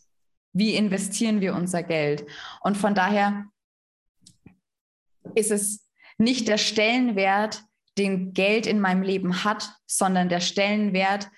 [0.51, 2.25] Wie investieren wir unser Geld?
[2.61, 3.45] Und von daher
[5.35, 7.63] ist es nicht der Stellenwert,
[7.97, 11.29] den Geld in meinem Leben hat, sondern der Stellenwert,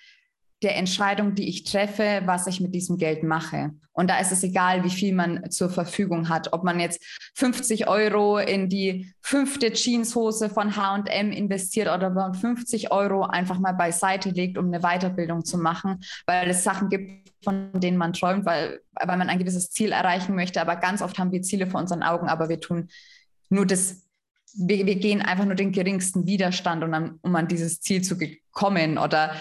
[0.64, 3.72] der Entscheidung, die ich treffe, was ich mit diesem Geld mache.
[3.92, 6.52] Und da ist es egal, wie viel man zur Verfügung hat.
[6.54, 7.02] Ob man jetzt
[7.36, 13.60] 50 Euro in die fünfte Jeanshose von HM investiert oder ob man 50 Euro einfach
[13.60, 18.14] mal beiseite legt, um eine Weiterbildung zu machen, weil es Sachen gibt, von denen man
[18.14, 20.62] träumt, weil, weil man ein gewisses Ziel erreichen möchte.
[20.62, 22.90] Aber ganz oft haben wir Ziele vor unseren Augen, aber wir tun
[23.50, 24.06] nur das
[24.58, 28.18] wir, wir, gehen einfach nur den geringsten Widerstand, um an, um an dieses Ziel zu
[28.52, 29.36] kommen oder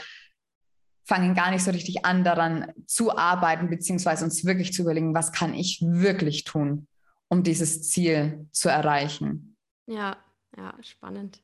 [1.04, 5.32] fangen gar nicht so richtig an, daran zu arbeiten, beziehungsweise uns wirklich zu überlegen, was
[5.32, 6.88] kann ich wirklich tun,
[7.28, 9.56] um dieses Ziel zu erreichen.
[9.86, 10.16] Ja,
[10.56, 11.42] ja, spannend.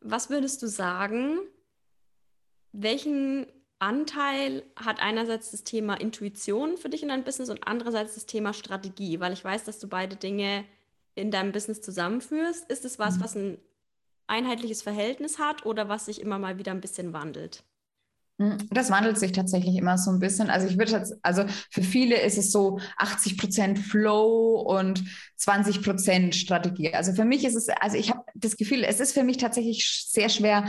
[0.00, 1.38] Was würdest du sagen,
[2.72, 3.46] welchen
[3.78, 8.54] Anteil hat einerseits das Thema Intuition für dich in deinem Business und andererseits das Thema
[8.54, 10.64] Strategie, weil ich weiß, dass du beide Dinge
[11.14, 12.70] in deinem Business zusammenführst.
[12.70, 13.20] Ist es was, mhm.
[13.22, 13.58] was ein
[14.28, 17.64] einheitliches Verhältnis hat oder was sich immer mal wieder ein bisschen wandelt?
[18.42, 20.50] Hm, das wandelt sich tatsächlich immer so ein bisschen.
[20.50, 25.04] Also ich würde also für viele ist es so 80 Prozent Flow und
[25.36, 26.92] 20 Prozent Strategie.
[26.92, 30.06] Also für mich ist es, also ich habe das Gefühl, es ist für mich tatsächlich
[30.08, 30.64] sehr schwer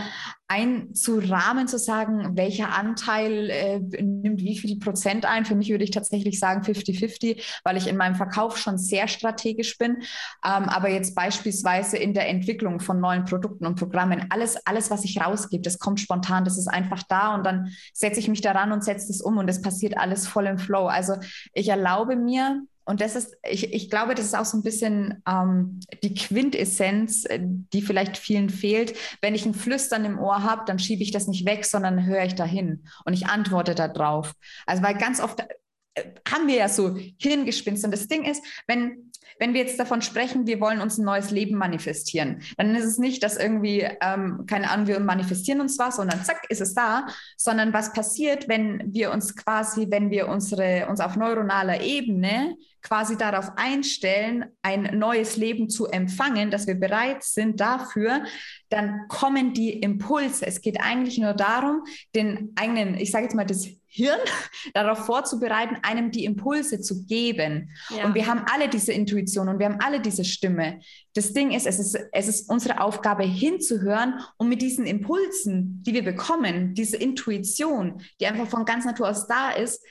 [0.53, 5.45] einzurahmen, zu sagen, welcher Anteil äh, nimmt wie viel Prozent ein.
[5.45, 9.77] Für mich würde ich tatsächlich sagen 50-50, weil ich in meinem Verkauf schon sehr strategisch
[9.77, 10.03] bin.
[10.45, 15.03] Ähm, aber jetzt beispielsweise in der Entwicklung von neuen Produkten und Programmen, alles, alles, was
[15.03, 18.71] ich rausgebe, das kommt spontan, das ist einfach da und dann setze ich mich daran
[18.71, 20.85] und setze es um und es passiert alles voll im Flow.
[20.85, 21.15] Also
[21.53, 25.21] ich erlaube mir, und das ist, ich, ich glaube, das ist auch so ein bisschen
[25.27, 28.95] ähm, die Quintessenz, äh, die vielleicht vielen fehlt.
[29.21, 32.25] Wenn ich ein Flüstern im Ohr habe, dann schiebe ich das nicht weg, sondern höre
[32.25, 34.33] ich dahin und ich antworte darauf.
[34.65, 35.39] Also weil ganz oft
[35.95, 37.85] äh, haben wir ja so Hirngespinst.
[37.85, 41.31] Und das Ding ist, wenn, wenn wir jetzt davon sprechen, wir wollen uns ein neues
[41.31, 45.99] Leben manifestieren, dann ist es nicht, dass irgendwie, ähm, keine Ahnung, wir manifestieren uns was
[45.99, 47.07] und dann zack, ist es da,
[47.37, 53.17] sondern was passiert, wenn wir uns quasi, wenn wir unsere, uns auf neuronaler Ebene quasi
[53.17, 58.23] darauf einstellen, ein neues Leben zu empfangen, dass wir bereit sind dafür,
[58.69, 60.45] dann kommen die Impulse.
[60.45, 64.19] Es geht eigentlich nur darum, den eigenen, ich sage jetzt mal, das Hirn
[64.73, 67.69] darauf vorzubereiten, einem die Impulse zu geben.
[67.95, 68.05] Ja.
[68.05, 70.79] Und wir haben alle diese Intuition und wir haben alle diese Stimme.
[71.13, 75.93] Das Ding ist es, ist, es ist unsere Aufgabe hinzuhören und mit diesen Impulsen, die
[75.93, 79.85] wir bekommen, diese Intuition, die einfach von ganz Natur aus da ist,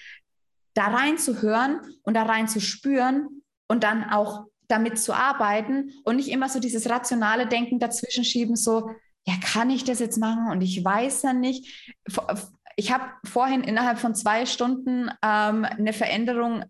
[0.74, 6.30] da reinzuhören und da rein zu spüren und dann auch damit zu arbeiten und nicht
[6.30, 8.90] immer so dieses rationale Denken dazwischen schieben, so,
[9.26, 11.94] ja, kann ich das jetzt machen und ich weiß ja nicht.
[12.76, 16.64] Ich habe vorhin innerhalb von zwei Stunden ähm, eine Veränderung,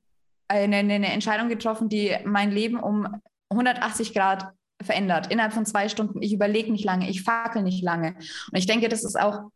[0.49, 3.07] eine, eine Entscheidung getroffen, die mein Leben um
[3.51, 5.31] 180 Grad verändert.
[5.31, 6.23] Innerhalb von zwei Stunden.
[6.23, 8.15] Ich überlege nicht lange, ich fackel nicht lange.
[8.17, 9.51] Und ich denke, das ist auch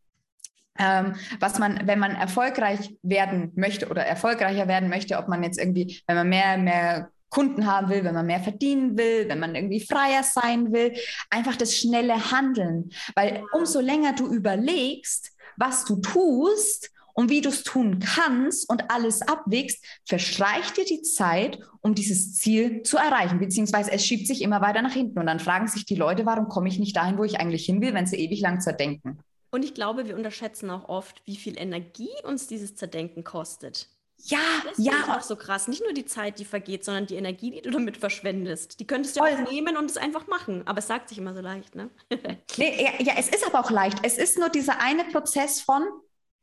[0.79, 5.59] ähm, was man, wenn man erfolgreich werden möchte oder erfolgreicher werden möchte, ob man jetzt
[5.59, 9.55] irgendwie, wenn man mehr, mehr Kunden haben will, wenn man mehr verdienen will, wenn man
[9.55, 10.95] irgendwie freier sein will,
[11.31, 12.91] einfach das schnelle Handeln.
[13.15, 18.91] Weil umso länger du überlegst, was du tust und wie du es tun kannst und
[18.91, 24.43] alles abwägst, verstreicht dir die Zeit, um dieses Ziel zu erreichen, beziehungsweise es schiebt sich
[24.43, 27.17] immer weiter nach hinten und dann fragen sich die Leute, warum komme ich nicht dahin,
[27.17, 29.19] wo ich eigentlich hin will, wenn sie ewig lang zerdenken.
[29.51, 33.89] Und ich glaube, wir unterschätzen auch oft, wie viel Energie uns dieses Zerdenken kostet.
[34.25, 34.93] Ja, das ja.
[34.93, 35.69] ist auch so krass.
[35.69, 38.81] Nicht nur die Zeit, die vergeht, sondern die Energie, die du damit verschwendest.
[38.81, 39.31] Die könntest du Voll.
[39.31, 40.67] auch nehmen und es einfach machen.
[40.67, 41.91] Aber es sagt sich immer so leicht, ne?
[42.57, 43.99] nee, ja, ja, es ist aber auch leicht.
[44.03, 45.83] Es ist nur dieser eine Prozess von,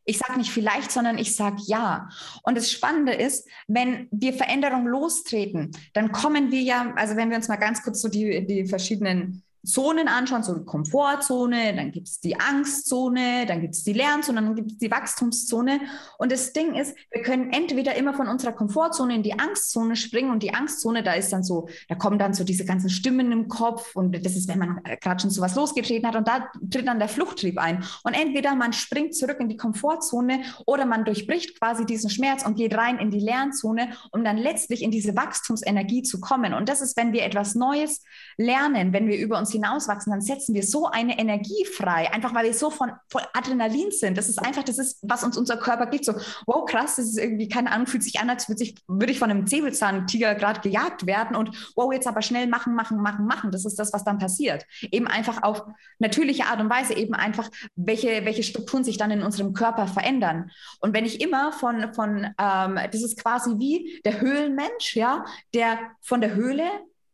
[0.05, 2.09] ich sage nicht vielleicht, sondern ich sage ja.
[2.43, 7.37] Und das Spannende ist, wenn wir Veränderung lostreten, dann kommen wir ja, also wenn wir
[7.37, 12.19] uns mal ganz kurz so die, die verschiedenen Zonen anschauen, so Komfortzone, dann gibt es
[12.19, 15.79] die Angstzone, dann gibt es die Lernzone, dann gibt es die Wachstumszone.
[16.17, 20.31] Und das Ding ist, wir können entweder immer von unserer Komfortzone in die Angstzone springen
[20.31, 23.47] und die Angstzone, da ist dann so, da kommen dann so diese ganzen Stimmen im
[23.47, 26.85] Kopf und das ist, wenn man gerade schon so was losgetreten hat und da tritt
[26.85, 27.85] dann der Fluchttrieb ein.
[28.03, 32.55] Und entweder man springt zurück in die Komfortzone oder man durchbricht quasi diesen Schmerz und
[32.55, 36.53] geht rein in die Lernzone, um dann letztlich in diese Wachstumsenergie zu kommen.
[36.53, 38.03] Und das ist, wenn wir etwas Neues
[38.37, 42.45] lernen, wenn wir über uns hinauswachsen, dann setzen wir so eine Energie frei, einfach weil
[42.45, 44.17] wir so von, von Adrenalin sind.
[44.17, 46.05] Das ist einfach, das ist, was uns unser Körper gibt.
[46.05, 46.13] So,
[46.45, 49.19] wow, krass, das ist irgendwie, keine Ahnung, fühlt sich an, als würde ich, würde ich
[49.19, 53.51] von einem Säbelzahntiger gerade gejagt werden und wow, jetzt aber schnell machen, machen, machen, machen.
[53.51, 54.65] Das ist das, was dann passiert.
[54.91, 55.63] Eben einfach auf
[55.99, 60.51] natürliche Art und Weise, eben einfach, welche, welche Strukturen sich dann in unserem Körper verändern.
[60.79, 65.77] Und wenn ich immer von, von ähm, das ist quasi wie der Höhlenmensch, ja, der
[66.01, 66.65] von der Höhle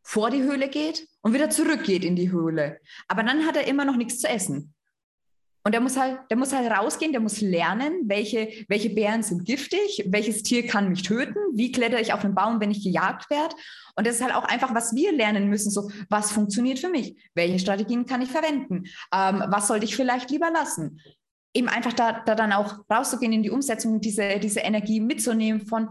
[0.03, 2.80] vor die Höhle geht und wieder zurückgeht in die Höhle.
[3.07, 4.74] Aber dann hat er immer noch nichts zu essen.
[5.63, 9.45] Und der muss halt, der muss halt rausgehen, der muss lernen, welche, welche Bären sind
[9.45, 13.30] giftig, welches Tier kann mich töten, wie klettere ich auf einen Baum, wenn ich gejagt
[13.30, 13.55] werde.
[13.95, 15.70] Und das ist halt auch einfach, was wir lernen müssen.
[15.70, 17.22] So, was funktioniert für mich?
[17.36, 18.86] Welche Strategien kann ich verwenden?
[19.13, 21.01] Ähm, was sollte ich vielleicht lieber lassen?
[21.53, 25.89] Eben einfach da, da dann auch rauszugehen in die Umsetzung, diese, diese Energie mitzunehmen von,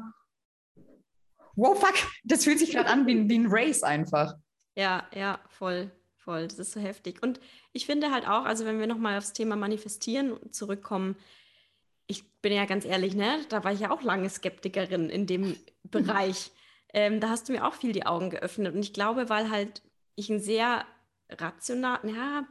[1.57, 4.35] wow, fuck, das fühlt sich gerade an wie, wie ein Race einfach.
[4.79, 6.47] Ja, ja, voll, voll.
[6.47, 7.21] Das ist so heftig.
[7.21, 7.41] Und
[7.73, 11.17] ich finde halt auch, also wenn wir nochmal aufs Thema Manifestieren zurückkommen,
[12.07, 15.57] ich bin ja ganz ehrlich, ne, da war ich ja auch lange Skeptikerin in dem
[15.83, 16.53] Bereich.
[16.95, 18.73] Ähm, da hast du mir auch viel die Augen geöffnet.
[18.75, 19.83] Und ich glaube, weil halt
[20.15, 20.87] ich ein sehr
[21.29, 22.47] rational, ja,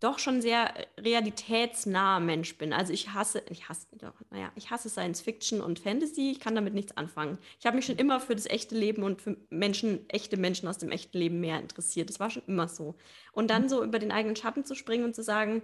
[0.00, 2.72] doch schon sehr äh, realitätsnaher Mensch bin.
[2.72, 6.30] Also ich hasse, ich hasse, doch, naja, ich hasse Science Fiction und Fantasy.
[6.30, 7.38] Ich kann damit nichts anfangen.
[7.60, 10.78] Ich habe mich schon immer für das echte Leben und für Menschen, echte Menschen aus
[10.78, 12.08] dem echten Leben mehr interessiert.
[12.08, 12.96] Das war schon immer so.
[13.32, 15.62] Und dann so über den eigenen Schatten zu springen und zu sagen,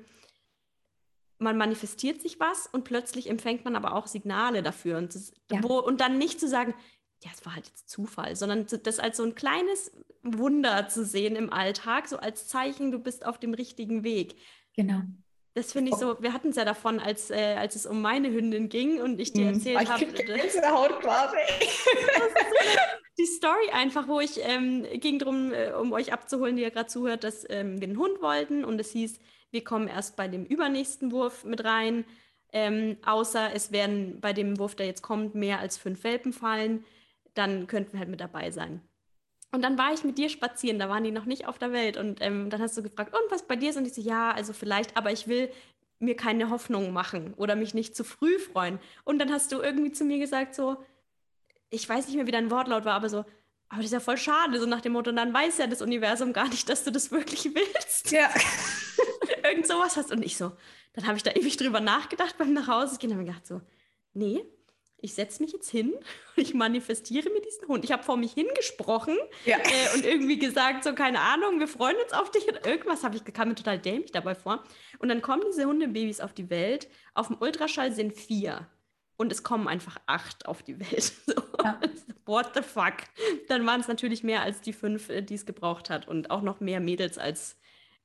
[1.39, 4.99] man manifestiert sich was und plötzlich empfängt man aber auch Signale dafür.
[4.99, 5.63] Und, das, ja.
[5.63, 6.75] wo, und dann nicht zu sagen,
[7.23, 9.93] ja, es war halt jetzt Zufall, sondern das als so ein kleines
[10.39, 14.37] Wunder zu sehen im Alltag, so als Zeichen, du bist auf dem richtigen Weg.
[14.75, 15.03] Genau.
[15.55, 18.31] Das finde ich so, wir hatten es ja davon, als, äh, als es um meine
[18.31, 19.55] Hündin ging und ich dir hm.
[19.55, 20.05] erzählt habe.
[20.71, 21.37] Haut quasi.
[23.19, 26.89] die Story einfach, wo ich ähm, ging darum, äh, um euch abzuholen, die ihr gerade
[26.89, 29.19] zuhört, dass ähm, wir einen Hund wollten und es hieß,
[29.51, 32.05] wir kommen erst bei dem übernächsten Wurf mit rein,
[32.53, 36.85] ähm, außer es werden bei dem Wurf, der jetzt kommt, mehr als fünf Welpen fallen
[37.37, 38.81] dann könnten wir halt mit dabei sein.
[39.57, 41.97] Und dann war ich mit dir spazieren, da waren die noch nicht auf der Welt.
[41.97, 43.79] Und ähm, dann hast du gefragt, und was bei dir ist?
[43.79, 45.51] Und ich so, ja, also vielleicht, aber ich will
[45.99, 48.79] mir keine Hoffnung machen oder mich nicht zu früh freuen.
[49.05, 50.77] Und dann hast du irgendwie zu mir gesagt, so,
[51.71, 53.25] ich weiß nicht mehr, wie dein Wortlaut war, aber so,
[53.71, 55.81] aber das ist ja voll schade, so nach dem Motto, und dann weiß ja das
[55.81, 58.11] Universum gar nicht, dass du das wirklich willst.
[58.11, 58.29] Ja.
[59.43, 60.13] Irgend sowas hast.
[60.13, 60.53] Und ich so,
[60.93, 63.63] dann habe ich da ewig drüber nachgedacht beim Nachhausegehen und habe mir gedacht, so,
[64.13, 64.45] nee,
[64.99, 66.05] ich setze mich jetzt hin und
[66.37, 67.85] ich manifestiere mir diesen Hund.
[67.85, 69.59] Ich habe vor mich hingesprochen ja.
[69.59, 73.17] äh, und irgendwie gesagt, so keine Ahnung, wir freuen uns auf dich und irgendwas habe
[73.17, 74.65] ich, kam mir total dämlich dabei vor.
[74.99, 76.89] Und dann kommen diese Hundebabys auf die Welt.
[77.15, 78.67] Auf dem Ultraschall sind vier
[79.17, 81.13] und es kommen einfach acht auf die Welt.
[81.27, 81.43] So.
[81.65, 81.81] Ja.
[82.27, 82.95] What the fuck?
[83.49, 86.43] Dann waren es natürlich mehr als die fünf, äh, die es gebraucht hat und auch
[86.43, 87.57] noch mehr Mädels als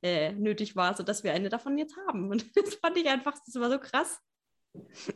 [0.01, 2.29] äh, nötig war, sodass wir eine davon jetzt haben.
[2.31, 4.21] Und das fand ich einfach, das war so krass.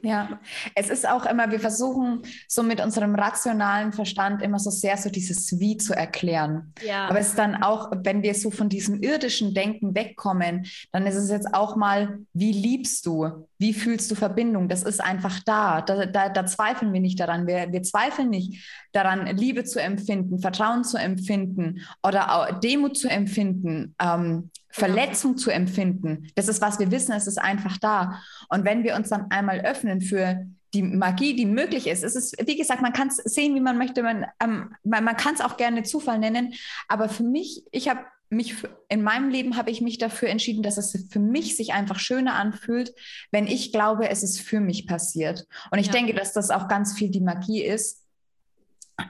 [0.01, 0.39] Ja,
[0.73, 5.09] es ist auch immer, wir versuchen so mit unserem rationalen Verstand immer so sehr so
[5.09, 6.73] dieses Wie zu erklären.
[6.85, 7.07] Ja.
[7.07, 11.15] Aber es ist dann auch, wenn wir so von diesem irdischen Denken wegkommen, dann ist
[11.15, 13.47] es jetzt auch mal, wie liebst du?
[13.57, 14.67] Wie fühlst du Verbindung?
[14.67, 15.81] Das ist einfach da.
[15.81, 17.47] Da, da, da zweifeln wir nicht daran.
[17.47, 23.95] Wir, wir zweifeln nicht daran, Liebe zu empfinden, Vertrauen zu empfinden oder Demut zu empfinden.
[24.01, 26.29] Ähm, Verletzung zu empfinden.
[26.35, 28.21] Das ist, was wir wissen, es ist einfach da.
[28.49, 32.35] Und wenn wir uns dann einmal öffnen für die Magie, die möglich ist, es ist,
[32.45, 35.39] wie gesagt, man kann es sehen, wie man möchte, man, ähm, man, man kann es
[35.39, 36.53] auch gerne Zufall nennen,
[36.89, 38.55] aber für mich, ich habe mich,
[38.89, 42.33] in meinem Leben habe ich mich dafür entschieden, dass es für mich sich einfach schöner
[42.33, 42.93] anfühlt,
[43.31, 45.47] wenn ich glaube, es ist für mich passiert.
[45.71, 45.93] Und ich ja.
[45.93, 48.03] denke, dass das auch ganz viel die Magie ist,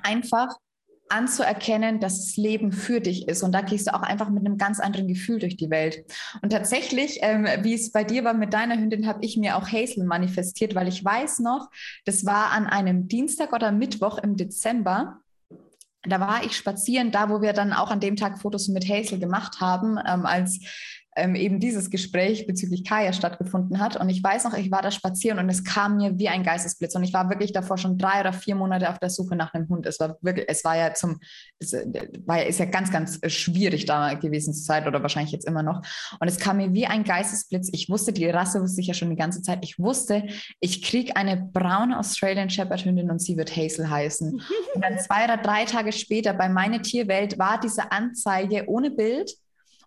[0.03, 0.55] einfach
[1.09, 3.43] anzuerkennen, dass das Leben für dich ist.
[3.43, 6.03] Und da gehst du auch einfach mit einem ganz anderen Gefühl durch die Welt.
[6.41, 9.67] Und tatsächlich, ähm, wie es bei dir war mit deiner Hündin, habe ich mir auch
[9.71, 11.69] Hazel manifestiert, weil ich weiß noch,
[12.05, 15.19] das war an einem Dienstag oder Mittwoch im Dezember.
[16.07, 19.19] Da war ich spazieren, da wo wir dann auch an dem Tag Fotos mit Hazel
[19.19, 20.59] gemacht haben, ähm, als
[21.15, 23.95] ähm, eben dieses Gespräch bezüglich Kaya stattgefunden hat.
[23.95, 26.95] Und ich weiß noch, ich war da spazieren und es kam mir wie ein Geistesblitz.
[26.95, 29.69] Und ich war wirklich davor schon drei oder vier Monate auf der Suche nach einem
[29.69, 29.85] Hund.
[29.85, 31.19] Es war wirklich, es war ja zum,
[31.59, 31.85] es äh,
[32.25, 35.81] war ist ja ganz, ganz schwierig da gewesen zur Zeit oder wahrscheinlich jetzt immer noch.
[36.19, 37.69] Und es kam mir wie ein Geistesblitz.
[37.71, 39.59] Ich wusste, die Rasse wusste ich ja schon die ganze Zeit.
[39.61, 40.23] Ich wusste,
[40.59, 44.41] ich kriege eine braune Australian Shepherd Hündin und sie wird Hazel heißen.
[44.75, 49.31] Und dann zwei oder drei Tage später bei meine Tierwelt war diese Anzeige ohne Bild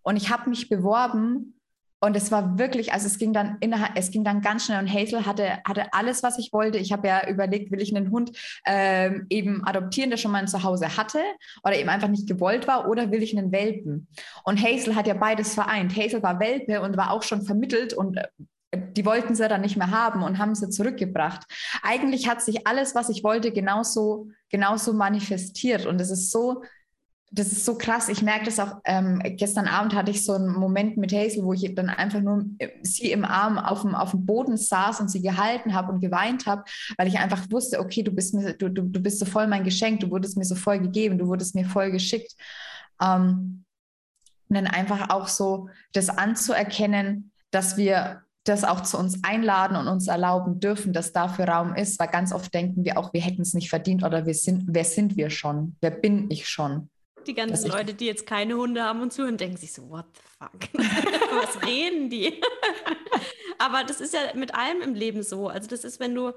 [0.09, 1.61] und ich habe mich beworben
[2.01, 4.91] und es war wirklich, also es ging dann innerhalb, es ging dann ganz schnell und
[4.91, 6.79] Hazel hatte, hatte alles, was ich wollte.
[6.79, 8.33] Ich habe ja überlegt, will ich einen Hund
[8.65, 11.21] ähm, eben adoptieren, der schon mal ein Zuhause hatte
[11.63, 14.09] oder eben einfach nicht gewollt war oder will ich einen Welpen?
[14.45, 15.95] Und Hazel hat ja beides vereint.
[15.95, 18.29] Hazel war Welpe und war auch schon vermittelt und äh,
[18.97, 21.45] die wollten sie dann nicht mehr haben und haben sie zurückgebracht.
[21.83, 25.85] Eigentlich hat sich alles, was ich wollte, genauso, genauso manifestiert.
[25.85, 26.63] Und es ist so,
[27.31, 28.09] das ist so krass.
[28.09, 28.77] Ich merke das auch.
[28.85, 32.45] Ähm, gestern Abend hatte ich so einen Moment mit Hazel, wo ich dann einfach nur
[32.59, 36.01] äh, sie im Arm auf dem, auf dem Boden saß und sie gehalten habe und
[36.01, 36.65] geweint habe,
[36.97, 39.65] weil ich einfach wusste, okay, du bist mir, du, du, du bist so voll mein
[39.65, 42.33] Geschenk, du wurdest mir so voll gegeben, du wurdest mir voll geschickt.
[43.03, 43.65] Ähm,
[44.49, 49.89] und dann einfach auch so das anzuerkennen, dass wir das auch zu uns einladen und
[49.89, 53.43] uns erlauben dürfen, dass dafür Raum ist, weil ganz oft denken wir auch, wir hätten
[53.43, 55.77] es nicht verdient oder wir sind, wer sind wir schon?
[55.83, 56.89] Wer bin ich schon?
[57.27, 60.23] Die ganzen Leute, die jetzt keine Hunde haben und zuhören, denken sich so, what the
[60.39, 60.83] fuck?
[61.33, 62.41] Was reden die?
[63.59, 65.49] Aber das ist ja mit allem im Leben so.
[65.49, 66.33] Also das ist, wenn du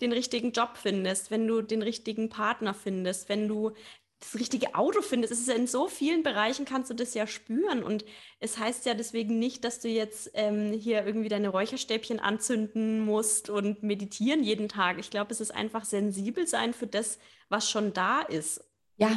[0.00, 3.72] den richtigen Job findest, wenn du den richtigen Partner findest, wenn du
[4.20, 5.32] das richtige Auto findest.
[5.32, 7.82] Es ist ja in so vielen Bereichen kannst du das ja spüren.
[7.82, 8.04] Und
[8.40, 13.48] es heißt ja deswegen nicht, dass du jetzt ähm, hier irgendwie deine Räucherstäbchen anzünden musst
[13.48, 14.98] und meditieren jeden Tag.
[14.98, 17.18] Ich glaube, es ist einfach sensibel sein für das,
[17.48, 18.64] was schon da ist.
[18.96, 19.16] Ja,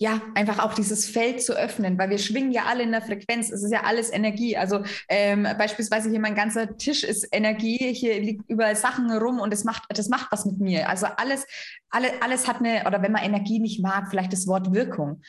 [0.00, 3.50] ja, einfach auch dieses Feld zu öffnen, weil wir schwingen ja alle in der Frequenz.
[3.50, 4.56] Es ist ja alles Energie.
[4.56, 7.92] Also ähm, beispielsweise hier mein ganzer Tisch ist Energie.
[7.94, 10.88] Hier liegt überall Sachen rum und das macht, das macht was mit mir.
[10.88, 11.46] Also alles,
[11.90, 15.20] alle, alles hat eine, oder wenn man Energie nicht mag, vielleicht das Wort Wirkung.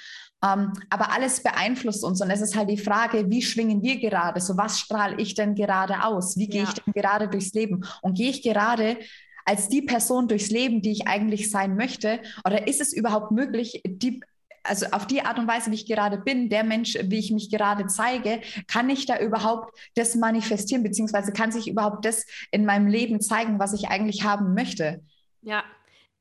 [0.45, 4.39] Ähm, aber alles beeinflusst uns und es ist halt die Frage, wie schwingen wir gerade?
[4.39, 6.38] So was strahle ich denn gerade aus?
[6.38, 6.70] Wie gehe ja.
[6.70, 7.86] ich denn gerade durchs Leben?
[8.03, 8.97] Und gehe ich gerade
[9.45, 12.20] als die Person durchs Leben, die ich eigentlich sein möchte?
[12.45, 14.22] Oder ist es überhaupt möglich, die
[14.64, 17.49] also auf die Art und Weise, wie ich gerade bin, der Mensch, wie ich mich
[17.49, 22.88] gerade zeige, kann ich da überhaupt das manifestieren, beziehungsweise kann sich überhaupt das in meinem
[22.88, 25.03] Leben zeigen, was ich eigentlich haben möchte?
[25.41, 25.64] Ja,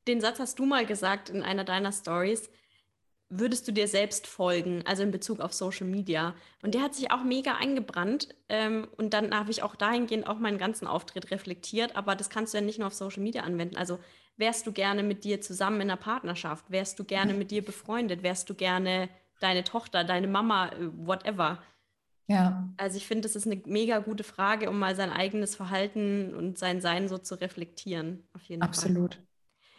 [0.06, 2.50] den Satz hast du mal gesagt in einer deiner Stories.
[3.30, 6.34] Würdest du dir selbst folgen, also in Bezug auf Social Media?
[6.62, 8.28] Und der hat sich auch mega eingebrannt.
[8.48, 11.94] Ähm, und dann habe ich auch dahingehend auch meinen ganzen Auftritt reflektiert.
[11.94, 13.76] Aber das kannst du ja nicht nur auf Social Media anwenden.
[13.76, 13.98] Also
[14.38, 16.70] wärst du gerne mit dir zusammen in einer Partnerschaft?
[16.70, 18.22] Wärst du gerne mit dir befreundet?
[18.22, 19.08] Wärst du gerne
[19.40, 21.62] deine Tochter, deine Mama, äh, whatever?
[22.26, 22.68] Ja.
[22.76, 26.58] Also ich finde, das ist eine mega gute Frage, um mal sein eigenes Verhalten und
[26.58, 28.28] sein Sein so zu reflektieren.
[28.34, 29.14] Auf jeden Absolut.
[29.14, 29.24] Fall.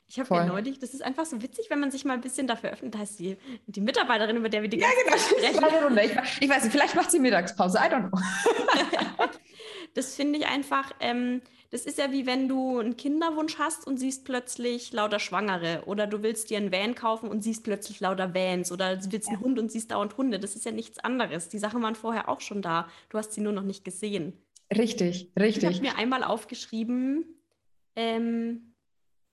[0.07, 2.47] Ich habe mir neulich, das ist einfach so witzig, wenn man sich mal ein bisschen
[2.47, 2.95] dafür öffnet.
[2.95, 3.38] Da ist die,
[3.68, 5.18] die Mitarbeiterin, über der wir die ja, genau.
[5.20, 5.97] sprechen.
[5.99, 7.78] Ich, ich weiß nicht, vielleicht macht sie Mittagspause.
[7.78, 8.20] I don't know.
[9.93, 13.97] das finde ich einfach, ähm, das ist ja wie wenn du einen Kinderwunsch hast und
[13.97, 18.34] siehst plötzlich lauter Schwangere oder du willst dir einen Van kaufen und siehst plötzlich lauter
[18.34, 20.39] Vans oder du willst einen Hund und siehst dauernd Hunde.
[20.39, 21.49] Das ist ja nichts anderes.
[21.49, 22.89] Die Sachen waren vorher auch schon da.
[23.09, 24.34] Du hast sie nur noch nicht gesehen.
[24.76, 25.63] Richtig, richtig.
[25.63, 27.26] Ich habe mir einmal aufgeschrieben,
[27.95, 28.74] ähm,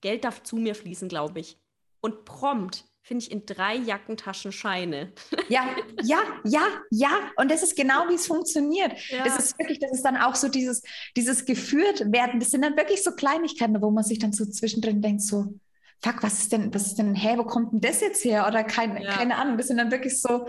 [0.02, 1.58] Geld darf zu mir fließen, glaube ich.
[2.00, 5.12] Und prompt finde ich in drei Jackentaschen Scheine.
[5.48, 5.64] Ja,
[6.02, 7.10] ja, ja, ja.
[7.36, 8.92] Und das ist genau, wie es funktioniert.
[9.10, 9.22] Ja.
[9.22, 10.82] Das ist wirklich, das ist dann auch so dieses,
[11.16, 12.40] dieses geführt werden.
[12.40, 15.54] Das sind dann wirklich so Kleinigkeiten, wo man sich dann so zwischendrin denkt, so,
[16.02, 18.44] fuck, was ist denn, was ist denn, hä, wo kommt denn das jetzt her?
[18.48, 19.12] Oder kein, ja.
[19.12, 19.56] keine Ahnung.
[19.56, 20.48] Das sind dann wirklich so,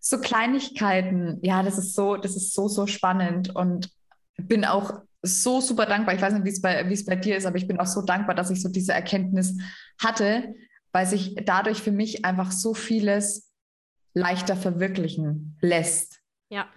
[0.00, 1.40] so Kleinigkeiten.
[1.42, 3.56] Ja, das ist so, das ist so, so spannend.
[3.56, 3.90] Und
[4.36, 4.92] bin auch
[5.22, 6.14] so super dankbar.
[6.14, 7.86] Ich weiß nicht, wie es bei, wie es bei dir ist, aber ich bin auch
[7.86, 9.56] so dankbar, dass ich so diese Erkenntnis
[9.98, 10.54] hatte,
[10.96, 13.52] weil sich dadurch für mich einfach so vieles
[14.14, 16.22] leichter verwirklichen lässt.
[16.48, 16.70] Ja.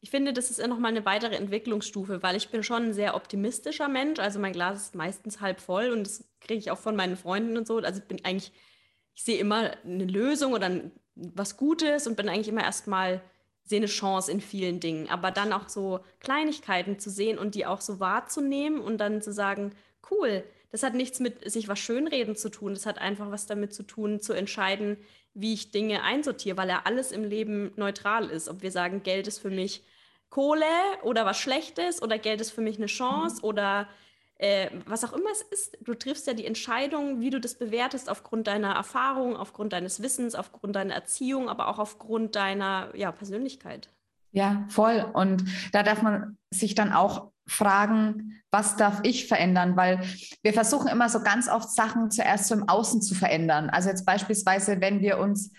[0.00, 3.14] Ich finde, das ist ja nochmal eine weitere Entwicklungsstufe, weil ich bin schon ein sehr
[3.14, 4.18] optimistischer Mensch.
[4.18, 7.58] Also mein Glas ist meistens halb voll und das kriege ich auch von meinen Freunden
[7.58, 7.76] und so.
[7.80, 8.50] Also ich bin eigentlich,
[9.14, 10.80] ich sehe immer eine Lösung oder
[11.14, 13.20] was Gutes und bin eigentlich immer erstmal,
[13.62, 15.10] sehe eine Chance in vielen Dingen.
[15.10, 19.34] Aber dann auch so Kleinigkeiten zu sehen und die auch so wahrzunehmen und dann zu
[19.34, 19.74] sagen,
[20.10, 20.44] cool,
[20.74, 22.74] das hat nichts mit sich was schönreden zu tun.
[22.74, 24.96] Das hat einfach was damit zu tun, zu entscheiden,
[25.32, 28.48] wie ich Dinge einsortiere, weil ja alles im Leben neutral ist.
[28.48, 29.84] Ob wir sagen, Geld ist für mich
[30.30, 30.64] Kohle
[31.04, 33.44] oder was Schlechtes oder Geld ist für mich eine Chance mhm.
[33.44, 33.88] oder
[34.38, 35.78] äh, was auch immer es ist.
[35.80, 40.34] Du triffst ja die Entscheidung, wie du das bewertest, aufgrund deiner Erfahrung, aufgrund deines Wissens,
[40.34, 43.90] aufgrund deiner Erziehung, aber auch aufgrund deiner ja, Persönlichkeit.
[44.32, 45.08] Ja, voll.
[45.12, 49.76] Und da darf man sich dann auch fragen, was darf ich verändern?
[49.76, 50.00] Weil
[50.42, 53.70] wir versuchen immer so ganz oft Sachen zuerst so im Außen zu verändern.
[53.70, 55.50] Also jetzt beispielsweise, wenn wir uns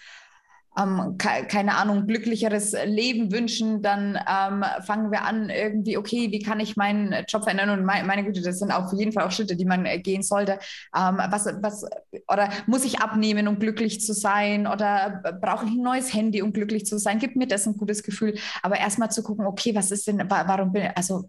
[0.78, 6.42] ähm, ke keine Ahnung, glücklicheres Leben wünschen, dann ähm, fangen wir an, irgendwie, okay, wie
[6.42, 7.70] kann ich meinen Job verändern?
[7.70, 10.24] Und mein, meine Güte, das sind auf jeden Fall auch Schritte, die man äh, gehen
[10.24, 10.60] sollte.
[10.96, 11.86] Ähm, was, was,
[12.28, 14.68] oder muss ich abnehmen, um glücklich zu sein?
[14.68, 17.20] Oder brauche ich ein neues Handy, um glücklich zu sein?
[17.20, 18.38] Gibt mir das ein gutes Gefühl?
[18.62, 21.26] Aber erstmal zu gucken, okay, was ist denn, warum bin ich, also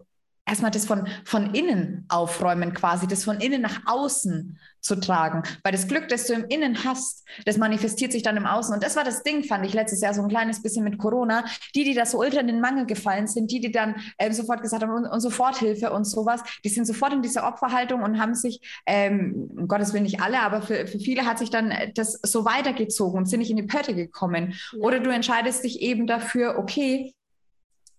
[0.47, 5.43] erstmal das von, von innen aufräumen quasi, das von innen nach außen zu tragen.
[5.63, 8.73] Weil das Glück, das du im Innen hast, das manifestiert sich dann im Außen.
[8.73, 11.43] Und das war das Ding, fand ich letztes Jahr so ein kleines bisschen mit Corona.
[11.75, 14.61] Die, die da so ultra in den Mangel gefallen sind, die, die dann äh, sofort
[14.61, 18.33] gesagt haben, und, und Soforthilfe und sowas, die sind sofort in dieser Opferhaltung und haben
[18.33, 22.19] sich, ähm, um Gottes Willen nicht alle, aber für, für viele hat sich dann das
[22.23, 24.53] so weitergezogen und sind nicht in die Pötte gekommen.
[24.71, 24.79] Ja.
[24.79, 27.13] Oder du entscheidest dich eben dafür, okay,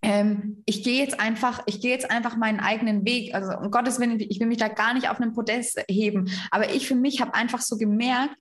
[0.03, 3.34] ähm, ich gehe jetzt einfach, ich gehe jetzt einfach meinen eigenen Weg.
[3.34, 6.30] Also um Gottes Willen, ich will mich da gar nicht auf einen Podest heben.
[6.51, 8.36] Aber ich für mich habe einfach so gemerkt,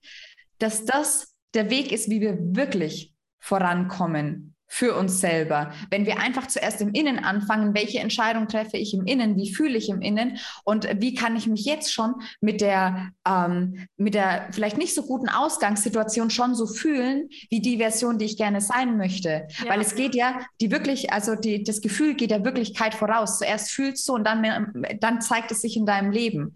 [0.58, 5.72] dass das der Weg ist, wie wir wirklich vorankommen für uns selber.
[5.90, 9.78] Wenn wir einfach zuerst im Innen anfangen, welche Entscheidung treffe ich im Innen, wie fühle
[9.78, 14.48] ich im Innen und wie kann ich mich jetzt schon mit der, ähm, mit der
[14.52, 18.98] vielleicht nicht so guten Ausgangssituation schon so fühlen, wie die Version, die ich gerne sein
[18.98, 19.48] möchte.
[19.64, 19.70] Ja.
[19.70, 23.38] Weil es geht ja, die wirklich, also die, das Gefühl geht der Wirklichkeit voraus.
[23.38, 26.54] Zuerst fühlst du und dann, dann zeigt es sich in deinem Leben.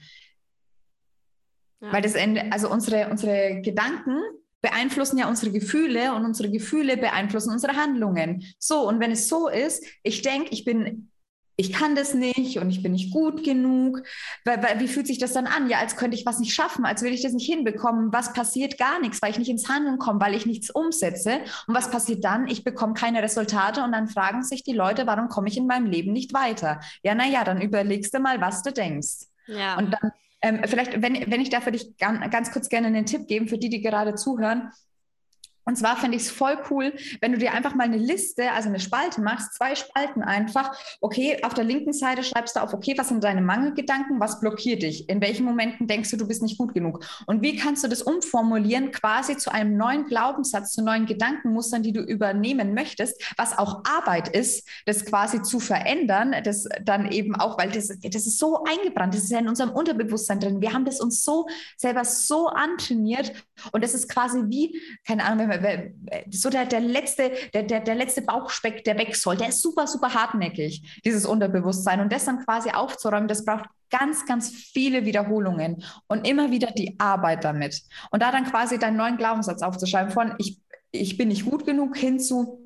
[1.80, 1.94] Ja.
[1.94, 4.20] Weil das Ende, also unsere, unsere Gedanken
[4.62, 8.44] beeinflussen ja unsere Gefühle und unsere Gefühle beeinflussen unsere Handlungen.
[8.58, 11.10] So, und wenn es so ist, ich denke, ich bin
[11.56, 14.02] ich kann das nicht und ich bin nicht gut genug.
[14.44, 15.68] Weil, weil, wie fühlt sich das dann an?
[15.68, 18.12] Ja, als könnte ich was nicht schaffen, als würde ich das nicht hinbekommen.
[18.12, 18.78] Was passiert?
[18.78, 21.40] Gar nichts, weil ich nicht ins Handeln komme, weil ich nichts umsetze.
[21.66, 22.48] Und was passiert dann?
[22.48, 25.86] Ich bekomme keine Resultate und dann fragen sich die Leute, warum komme ich in meinem
[25.86, 26.80] Leben nicht weiter?
[27.02, 29.26] Ja, naja, dann überlegst du mal, was du denkst.
[29.46, 29.76] Ja.
[29.76, 30.12] Und dann
[30.42, 33.48] ähm, vielleicht, wenn, wenn ich da für dich ganz, ganz kurz gerne einen Tipp geben,
[33.48, 34.70] für die, die gerade zuhören,
[35.64, 38.68] und zwar fände ich es voll cool, wenn du dir einfach mal eine Liste, also
[38.68, 40.76] eine Spalte machst, zwei Spalten einfach.
[41.00, 44.82] Okay, auf der linken Seite schreibst du auf, okay, was sind deine Mangelgedanken, was blockiert
[44.82, 45.08] dich?
[45.08, 47.04] In welchen Momenten denkst du, du bist nicht gut genug?
[47.26, 51.92] Und wie kannst du das umformulieren, quasi zu einem neuen Glaubenssatz, zu neuen Gedankenmustern, die
[51.92, 57.58] du übernehmen möchtest, was auch Arbeit ist, das quasi zu verändern, das dann eben auch,
[57.58, 60.60] weil das, das ist so eingebrannt, das ist ja in unserem Unterbewusstsein drin.
[60.60, 61.46] Wir haben das uns so
[61.76, 63.32] selber so antrainiert
[63.72, 65.51] und das ist quasi wie, keine Ahnung, wenn
[66.30, 69.86] so der, der, letzte, der, der, der letzte Bauchspeck, der weg soll, der ist super,
[69.86, 72.00] super hartnäckig, dieses Unterbewusstsein.
[72.00, 76.96] Und das dann quasi aufzuräumen, das braucht ganz, ganz viele Wiederholungen und immer wieder die
[76.98, 77.82] Arbeit damit.
[78.10, 80.58] Und da dann quasi deinen neuen Glaubenssatz aufzuschreiben von ich,
[80.90, 82.62] ich bin nicht gut genug hinzu,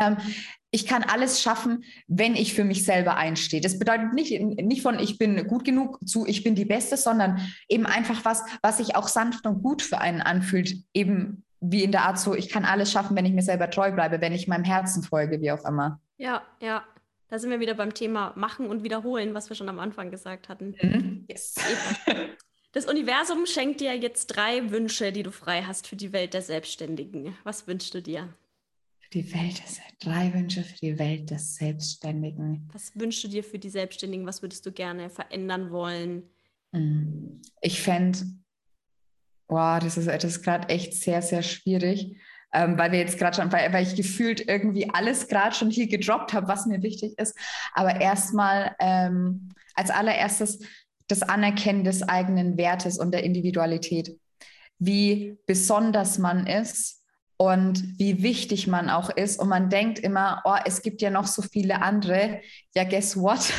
[0.00, 0.16] ähm,
[0.72, 3.60] ich kann alles schaffen, wenn ich für mich selber einstehe.
[3.60, 7.40] Das bedeutet nicht, nicht von ich bin gut genug zu ich bin die Beste, sondern
[7.68, 10.74] eben einfach was, was sich auch sanft und gut für einen anfühlt.
[10.94, 13.92] Eben wie in der Art so, ich kann alles schaffen, wenn ich mir selber treu
[13.92, 16.00] bleibe, wenn ich meinem Herzen folge, wie auch immer.
[16.16, 16.82] Ja, ja.
[17.28, 20.48] Da sind wir wieder beim Thema Machen und Wiederholen, was wir schon am Anfang gesagt
[20.48, 20.74] hatten.
[20.82, 21.24] Mhm.
[21.28, 21.54] Yes.
[22.74, 26.40] Das Universum schenkt dir jetzt drei Wünsche, die du frei hast für die Welt der
[26.40, 27.36] Selbstständigen.
[27.44, 28.32] Was wünschst du dir?
[29.12, 32.68] Die Welt des, drei Wünsche für die Welt des Selbstständigen.
[32.72, 34.26] Was wünschst du dir für die Selbstständigen?
[34.26, 36.24] Was würdest du gerne verändern wollen?
[36.72, 37.40] Hm.
[37.60, 38.18] Ich fände,
[39.48, 42.16] wow, das ist, das ist gerade echt sehr, sehr schwierig,
[42.52, 45.88] ähm, weil wir jetzt gerade schon, weil, weil ich gefühlt irgendwie alles gerade schon hier
[45.88, 47.38] gedroppt habe, was mir wichtig ist.
[47.74, 50.60] Aber erstmal ähm, als allererstes
[51.08, 54.18] das Anerkennen des eigenen Wertes und der Individualität.
[54.78, 57.01] Wie besonders man ist
[57.42, 59.40] und wie wichtig man auch ist.
[59.40, 62.40] Und man denkt immer, oh, es gibt ja noch so viele andere.
[62.72, 63.40] Ja, guess what?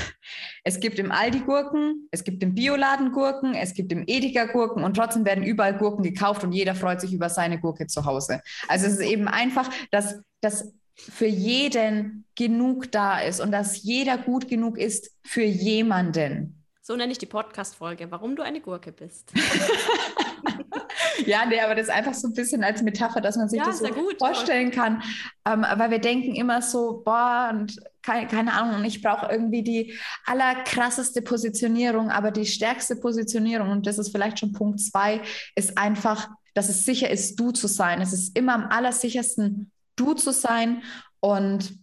[0.64, 4.86] Es gibt im Aldi Gurken, es gibt im Bioladen Gurken, es gibt im Edeka Gurken
[4.86, 8.40] und trotzdem werden überall Gurken gekauft und jeder freut sich über seine Gurke zu Hause.
[8.70, 14.18] Also es ist eben einfach, dass, dass für jeden genug da ist und dass jeder
[14.18, 16.63] gut genug ist für jemanden.
[16.86, 19.32] So nenne ich die Podcast-Folge, warum du eine Gurke bist.
[21.26, 23.68] ja, nee, aber das ist einfach so ein bisschen als Metapher, dass man sich ja,
[23.68, 25.02] das so gut, vorstellen kann.
[25.46, 29.98] Ähm, weil wir denken immer so, boah, und keine, keine Ahnung, ich brauche irgendwie die
[30.26, 35.22] allerkrasseste Positionierung, aber die stärkste Positionierung, und das ist vielleicht schon Punkt zwei,
[35.56, 38.02] ist einfach, dass es sicher ist, du zu sein.
[38.02, 40.84] Es ist immer am allersichersten, du zu sein.
[41.22, 41.80] Und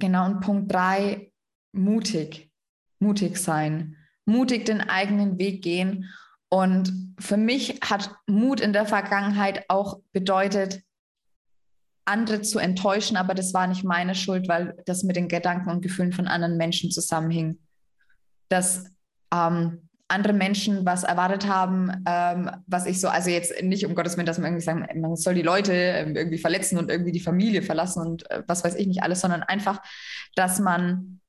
[0.00, 1.30] genau, und Punkt drei,
[1.70, 2.47] mutig,
[2.98, 6.08] mutig sein, mutig den eigenen Weg gehen
[6.48, 10.82] und für mich hat Mut in der Vergangenheit auch bedeutet,
[12.06, 15.82] andere zu enttäuschen, aber das war nicht meine Schuld, weil das mit den Gedanken und
[15.82, 17.58] Gefühlen von anderen Menschen zusammenhing.
[18.48, 18.86] Dass
[19.32, 24.16] ähm, andere Menschen was erwartet haben, ähm, was ich so, also jetzt nicht um Gottes
[24.16, 27.20] Willen, dass man irgendwie sagen, man soll die Leute ähm, irgendwie verletzen und irgendwie die
[27.20, 29.82] Familie verlassen und äh, was weiß ich nicht alles, sondern einfach,
[30.34, 31.20] dass man,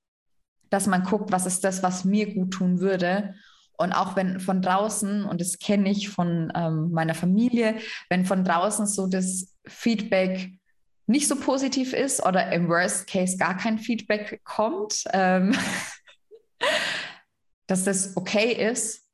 [0.69, 3.35] dass man guckt, was ist das, was mir gut tun würde.
[3.77, 7.75] Und auch wenn von draußen, und das kenne ich von ähm, meiner Familie,
[8.09, 10.51] wenn von draußen so das Feedback
[11.07, 15.55] nicht so positiv ist oder im Worst Case gar kein Feedback kommt, ähm,
[17.67, 19.07] dass das okay ist,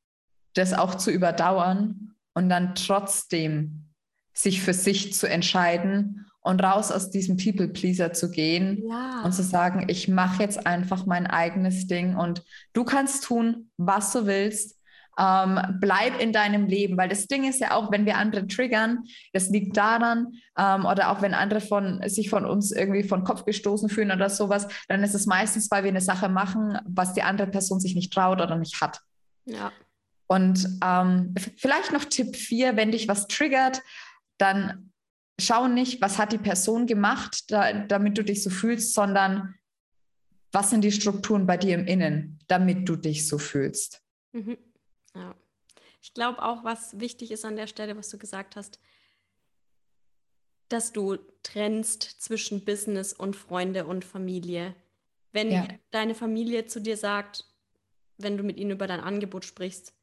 [0.55, 3.85] das auch zu überdauern und dann trotzdem
[4.33, 9.23] sich für sich zu entscheiden und raus aus diesem People-Pleaser zu gehen ja.
[9.23, 12.43] und zu sagen, ich mache jetzt einfach mein eigenes Ding und
[12.73, 14.79] du kannst tun, was du willst.
[15.17, 19.05] Ähm, bleib in deinem Leben, weil das Ding ist ja auch, wenn wir andere triggern,
[19.33, 23.45] das liegt daran, ähm, oder auch wenn andere von, sich von uns irgendwie von Kopf
[23.45, 27.23] gestoßen fühlen oder sowas, dann ist es meistens, weil wir eine Sache machen, was die
[27.23, 29.01] andere Person sich nicht traut oder nicht hat.
[29.45, 29.71] Ja.
[30.27, 33.81] Und ähm, vielleicht noch Tipp 4, wenn dich was triggert,
[34.37, 34.91] dann
[35.39, 39.55] schau nicht, was hat die Person gemacht, da, damit du dich so fühlst, sondern
[40.51, 44.01] was sind die Strukturen bei dir im Innen, damit du dich so fühlst.
[44.31, 44.57] Mhm.
[45.13, 45.35] Ja.
[46.01, 48.79] Ich glaube auch, was wichtig ist an der Stelle, was du gesagt hast,
[50.69, 54.75] dass du trennst zwischen Business und Freunde und Familie.
[55.31, 55.67] Wenn ja.
[55.91, 57.45] deine Familie zu dir sagt,
[58.17, 59.93] wenn du mit ihnen über dein Angebot sprichst,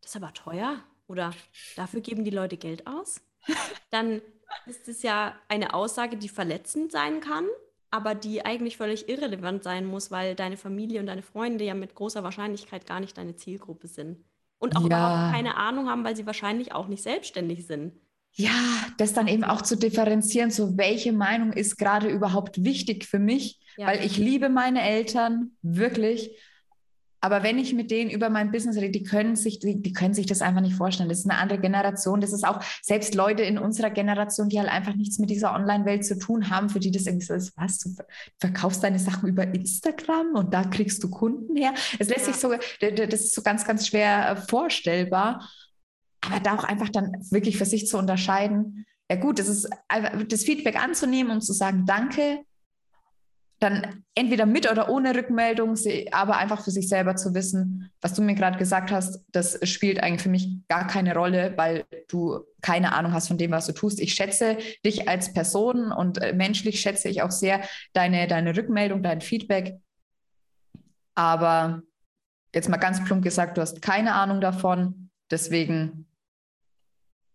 [0.00, 1.32] das ist aber teuer oder
[1.76, 3.20] dafür geben die Leute Geld aus,
[3.90, 4.20] dann
[4.66, 7.46] ist es ja eine Aussage, die verletzend sein kann.
[7.92, 11.94] aber die eigentlich völlig irrelevant sein muss, weil deine Familie und deine Freunde ja mit
[11.94, 14.24] großer Wahrscheinlichkeit gar nicht deine Zielgruppe sind.
[14.58, 14.86] Und auch ja.
[14.86, 17.92] überhaupt keine Ahnung haben, weil sie wahrscheinlich auch nicht selbstständig sind.
[18.32, 18.50] Ja,
[18.96, 23.60] das dann eben auch zu differenzieren, so welche Meinung ist gerade überhaupt wichtig für mich,
[23.76, 23.88] ja.
[23.88, 26.30] weil ich liebe meine Eltern wirklich
[27.24, 30.12] aber wenn ich mit denen über mein Business rede, die können sich, die, die, können
[30.12, 31.08] sich das einfach nicht vorstellen.
[31.08, 32.20] Das ist eine andere Generation.
[32.20, 36.04] Das ist auch selbst Leute in unserer Generation, die halt einfach nichts mit dieser Online-Welt
[36.04, 37.94] zu tun haben, für die das irgendwie so ist, was, du
[38.40, 41.74] verkaufst deine Sachen über Instagram und da kriegst du Kunden her.
[42.00, 42.32] Es lässt ja.
[42.32, 45.48] sich so, das ist so ganz, ganz schwer äh, vorstellbar.
[46.26, 49.70] Aber da auch einfach dann wirklich für sich zu unterscheiden, ja gut, das ist
[50.28, 52.40] das Feedback anzunehmen und zu sagen, danke,
[53.62, 55.76] dann entweder mit oder ohne Rückmeldung,
[56.10, 60.02] aber einfach für sich selber zu wissen, was du mir gerade gesagt hast, das spielt
[60.02, 63.72] eigentlich für mich gar keine Rolle, weil du keine Ahnung hast von dem, was du
[63.72, 64.00] tust.
[64.00, 69.02] Ich schätze dich als Person und äh, menschlich schätze ich auch sehr deine, deine Rückmeldung,
[69.02, 69.78] dein Feedback.
[71.14, 71.82] Aber
[72.54, 75.10] jetzt mal ganz plump gesagt, du hast keine Ahnung davon.
[75.30, 76.06] Deswegen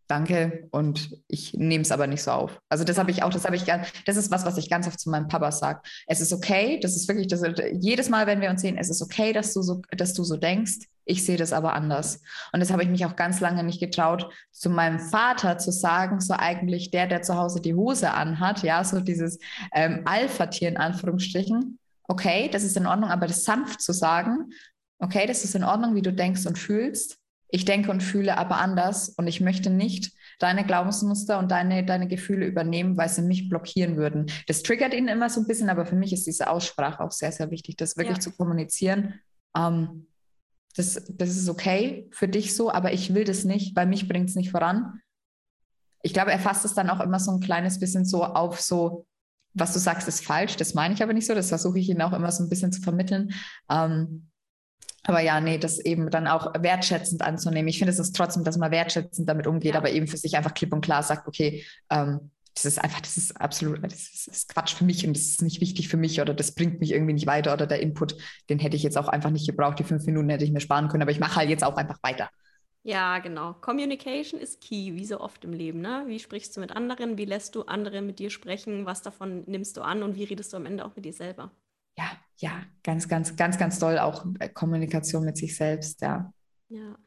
[0.07, 2.61] danke und ich nehme es aber nicht so auf.
[2.69, 4.99] Also das habe ich auch, das habe ich das ist was, was ich ganz oft
[4.99, 5.81] zu meinem Papa sage.
[6.07, 7.41] Es ist okay, das ist wirklich, das
[7.73, 10.37] jedes Mal, wenn wir uns sehen, es ist okay, dass du so, dass du so
[10.37, 10.87] denkst.
[11.05, 12.21] Ich sehe das aber anders.
[12.51, 16.19] Und das habe ich mich auch ganz lange nicht getraut, zu meinem Vater zu sagen,
[16.19, 19.39] so eigentlich der, der zu Hause die Hose anhat, ja, so dieses
[19.73, 21.79] ähm, Alpha-Tier in Anführungsstrichen.
[22.09, 24.51] Okay, das ist in Ordnung, aber das sanft zu sagen,
[24.99, 27.19] okay, das ist in Ordnung, wie du denkst und fühlst
[27.49, 32.07] ich denke und fühle aber anders und ich möchte nicht deine Glaubensmuster und deine, deine
[32.07, 34.27] Gefühle übernehmen, weil sie mich blockieren würden.
[34.47, 37.31] Das triggert ihn immer so ein bisschen, aber für mich ist diese Aussprache auch sehr,
[37.31, 38.21] sehr wichtig, das wirklich ja.
[38.21, 39.15] zu kommunizieren.
[39.55, 40.07] Ähm,
[40.75, 44.29] das, das ist okay für dich so, aber ich will das nicht, weil mich bringt
[44.29, 45.01] es nicht voran.
[46.03, 49.07] Ich glaube, er fasst es dann auch immer so ein kleines bisschen so auf, so,
[49.53, 50.55] was du sagst, ist falsch.
[50.57, 51.33] Das meine ich aber nicht so.
[51.33, 53.33] Das versuche ich ihn auch immer so ein bisschen zu vermitteln.
[53.69, 54.29] Ähm,
[55.07, 57.67] aber ja, nee, das eben dann auch wertschätzend anzunehmen.
[57.67, 59.79] Ich finde, es ist trotzdem, dass man wertschätzend damit umgeht, ja.
[59.79, 63.17] aber eben für sich einfach klipp und klar sagt, okay, ähm, das ist einfach, das
[63.17, 65.97] ist absolut, das ist, das ist, Quatsch für mich und das ist nicht wichtig für
[65.97, 68.15] mich oder das bringt mich irgendwie nicht weiter oder der Input,
[68.49, 69.79] den hätte ich jetzt auch einfach nicht gebraucht.
[69.79, 71.99] Die fünf Minuten hätte ich mir sparen können, aber ich mache halt jetzt auch einfach
[72.01, 72.29] weiter.
[72.83, 73.53] Ja, genau.
[73.53, 75.81] Communication ist key, wie so oft im Leben.
[75.81, 76.05] Ne?
[76.07, 77.17] Wie sprichst du mit anderen?
[77.17, 78.85] Wie lässt du andere mit dir sprechen?
[78.85, 81.51] Was davon nimmst du an und wie redest du am Ende auch mit dir selber?
[81.97, 86.31] Ja, ja, ganz, ganz, ganz, ganz doll auch äh, Kommunikation mit sich selbst, ja.
[86.69, 86.97] Ja.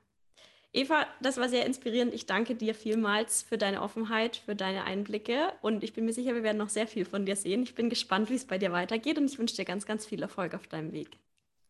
[0.73, 2.15] Eva, das war sehr inspirierend.
[2.15, 6.35] Ich danke dir vielmals für deine Offenheit, für deine Einblicke und ich bin mir sicher,
[6.35, 7.65] wir werden noch sehr viel von dir sehen.
[7.65, 10.23] Ich bin gespannt, wie es bei dir weitergeht und ich wünsche dir ganz, ganz viel
[10.23, 11.19] Erfolg auf deinem Weg.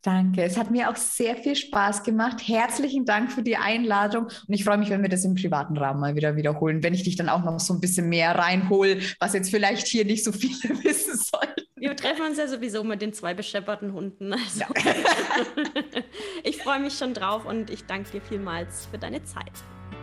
[0.03, 0.43] Danke.
[0.43, 2.41] Es hat mir auch sehr viel Spaß gemacht.
[2.47, 4.25] Herzlichen Dank für die Einladung.
[4.25, 7.03] Und ich freue mich, wenn wir das im privaten Rahmen mal wieder wiederholen, wenn ich
[7.03, 10.33] dich dann auch noch so ein bisschen mehr reinhole, was jetzt vielleicht hier nicht so
[10.33, 11.60] viele wissen sollten.
[11.81, 14.33] Wir treffen uns ja sowieso mit den zwei beschepperten Hunden.
[14.33, 14.61] Also.
[14.61, 14.69] Ja.
[16.45, 19.53] ich freue mich schon drauf und ich danke dir vielmals für deine Zeit.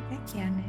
[0.10, 0.64] Sehr gerne.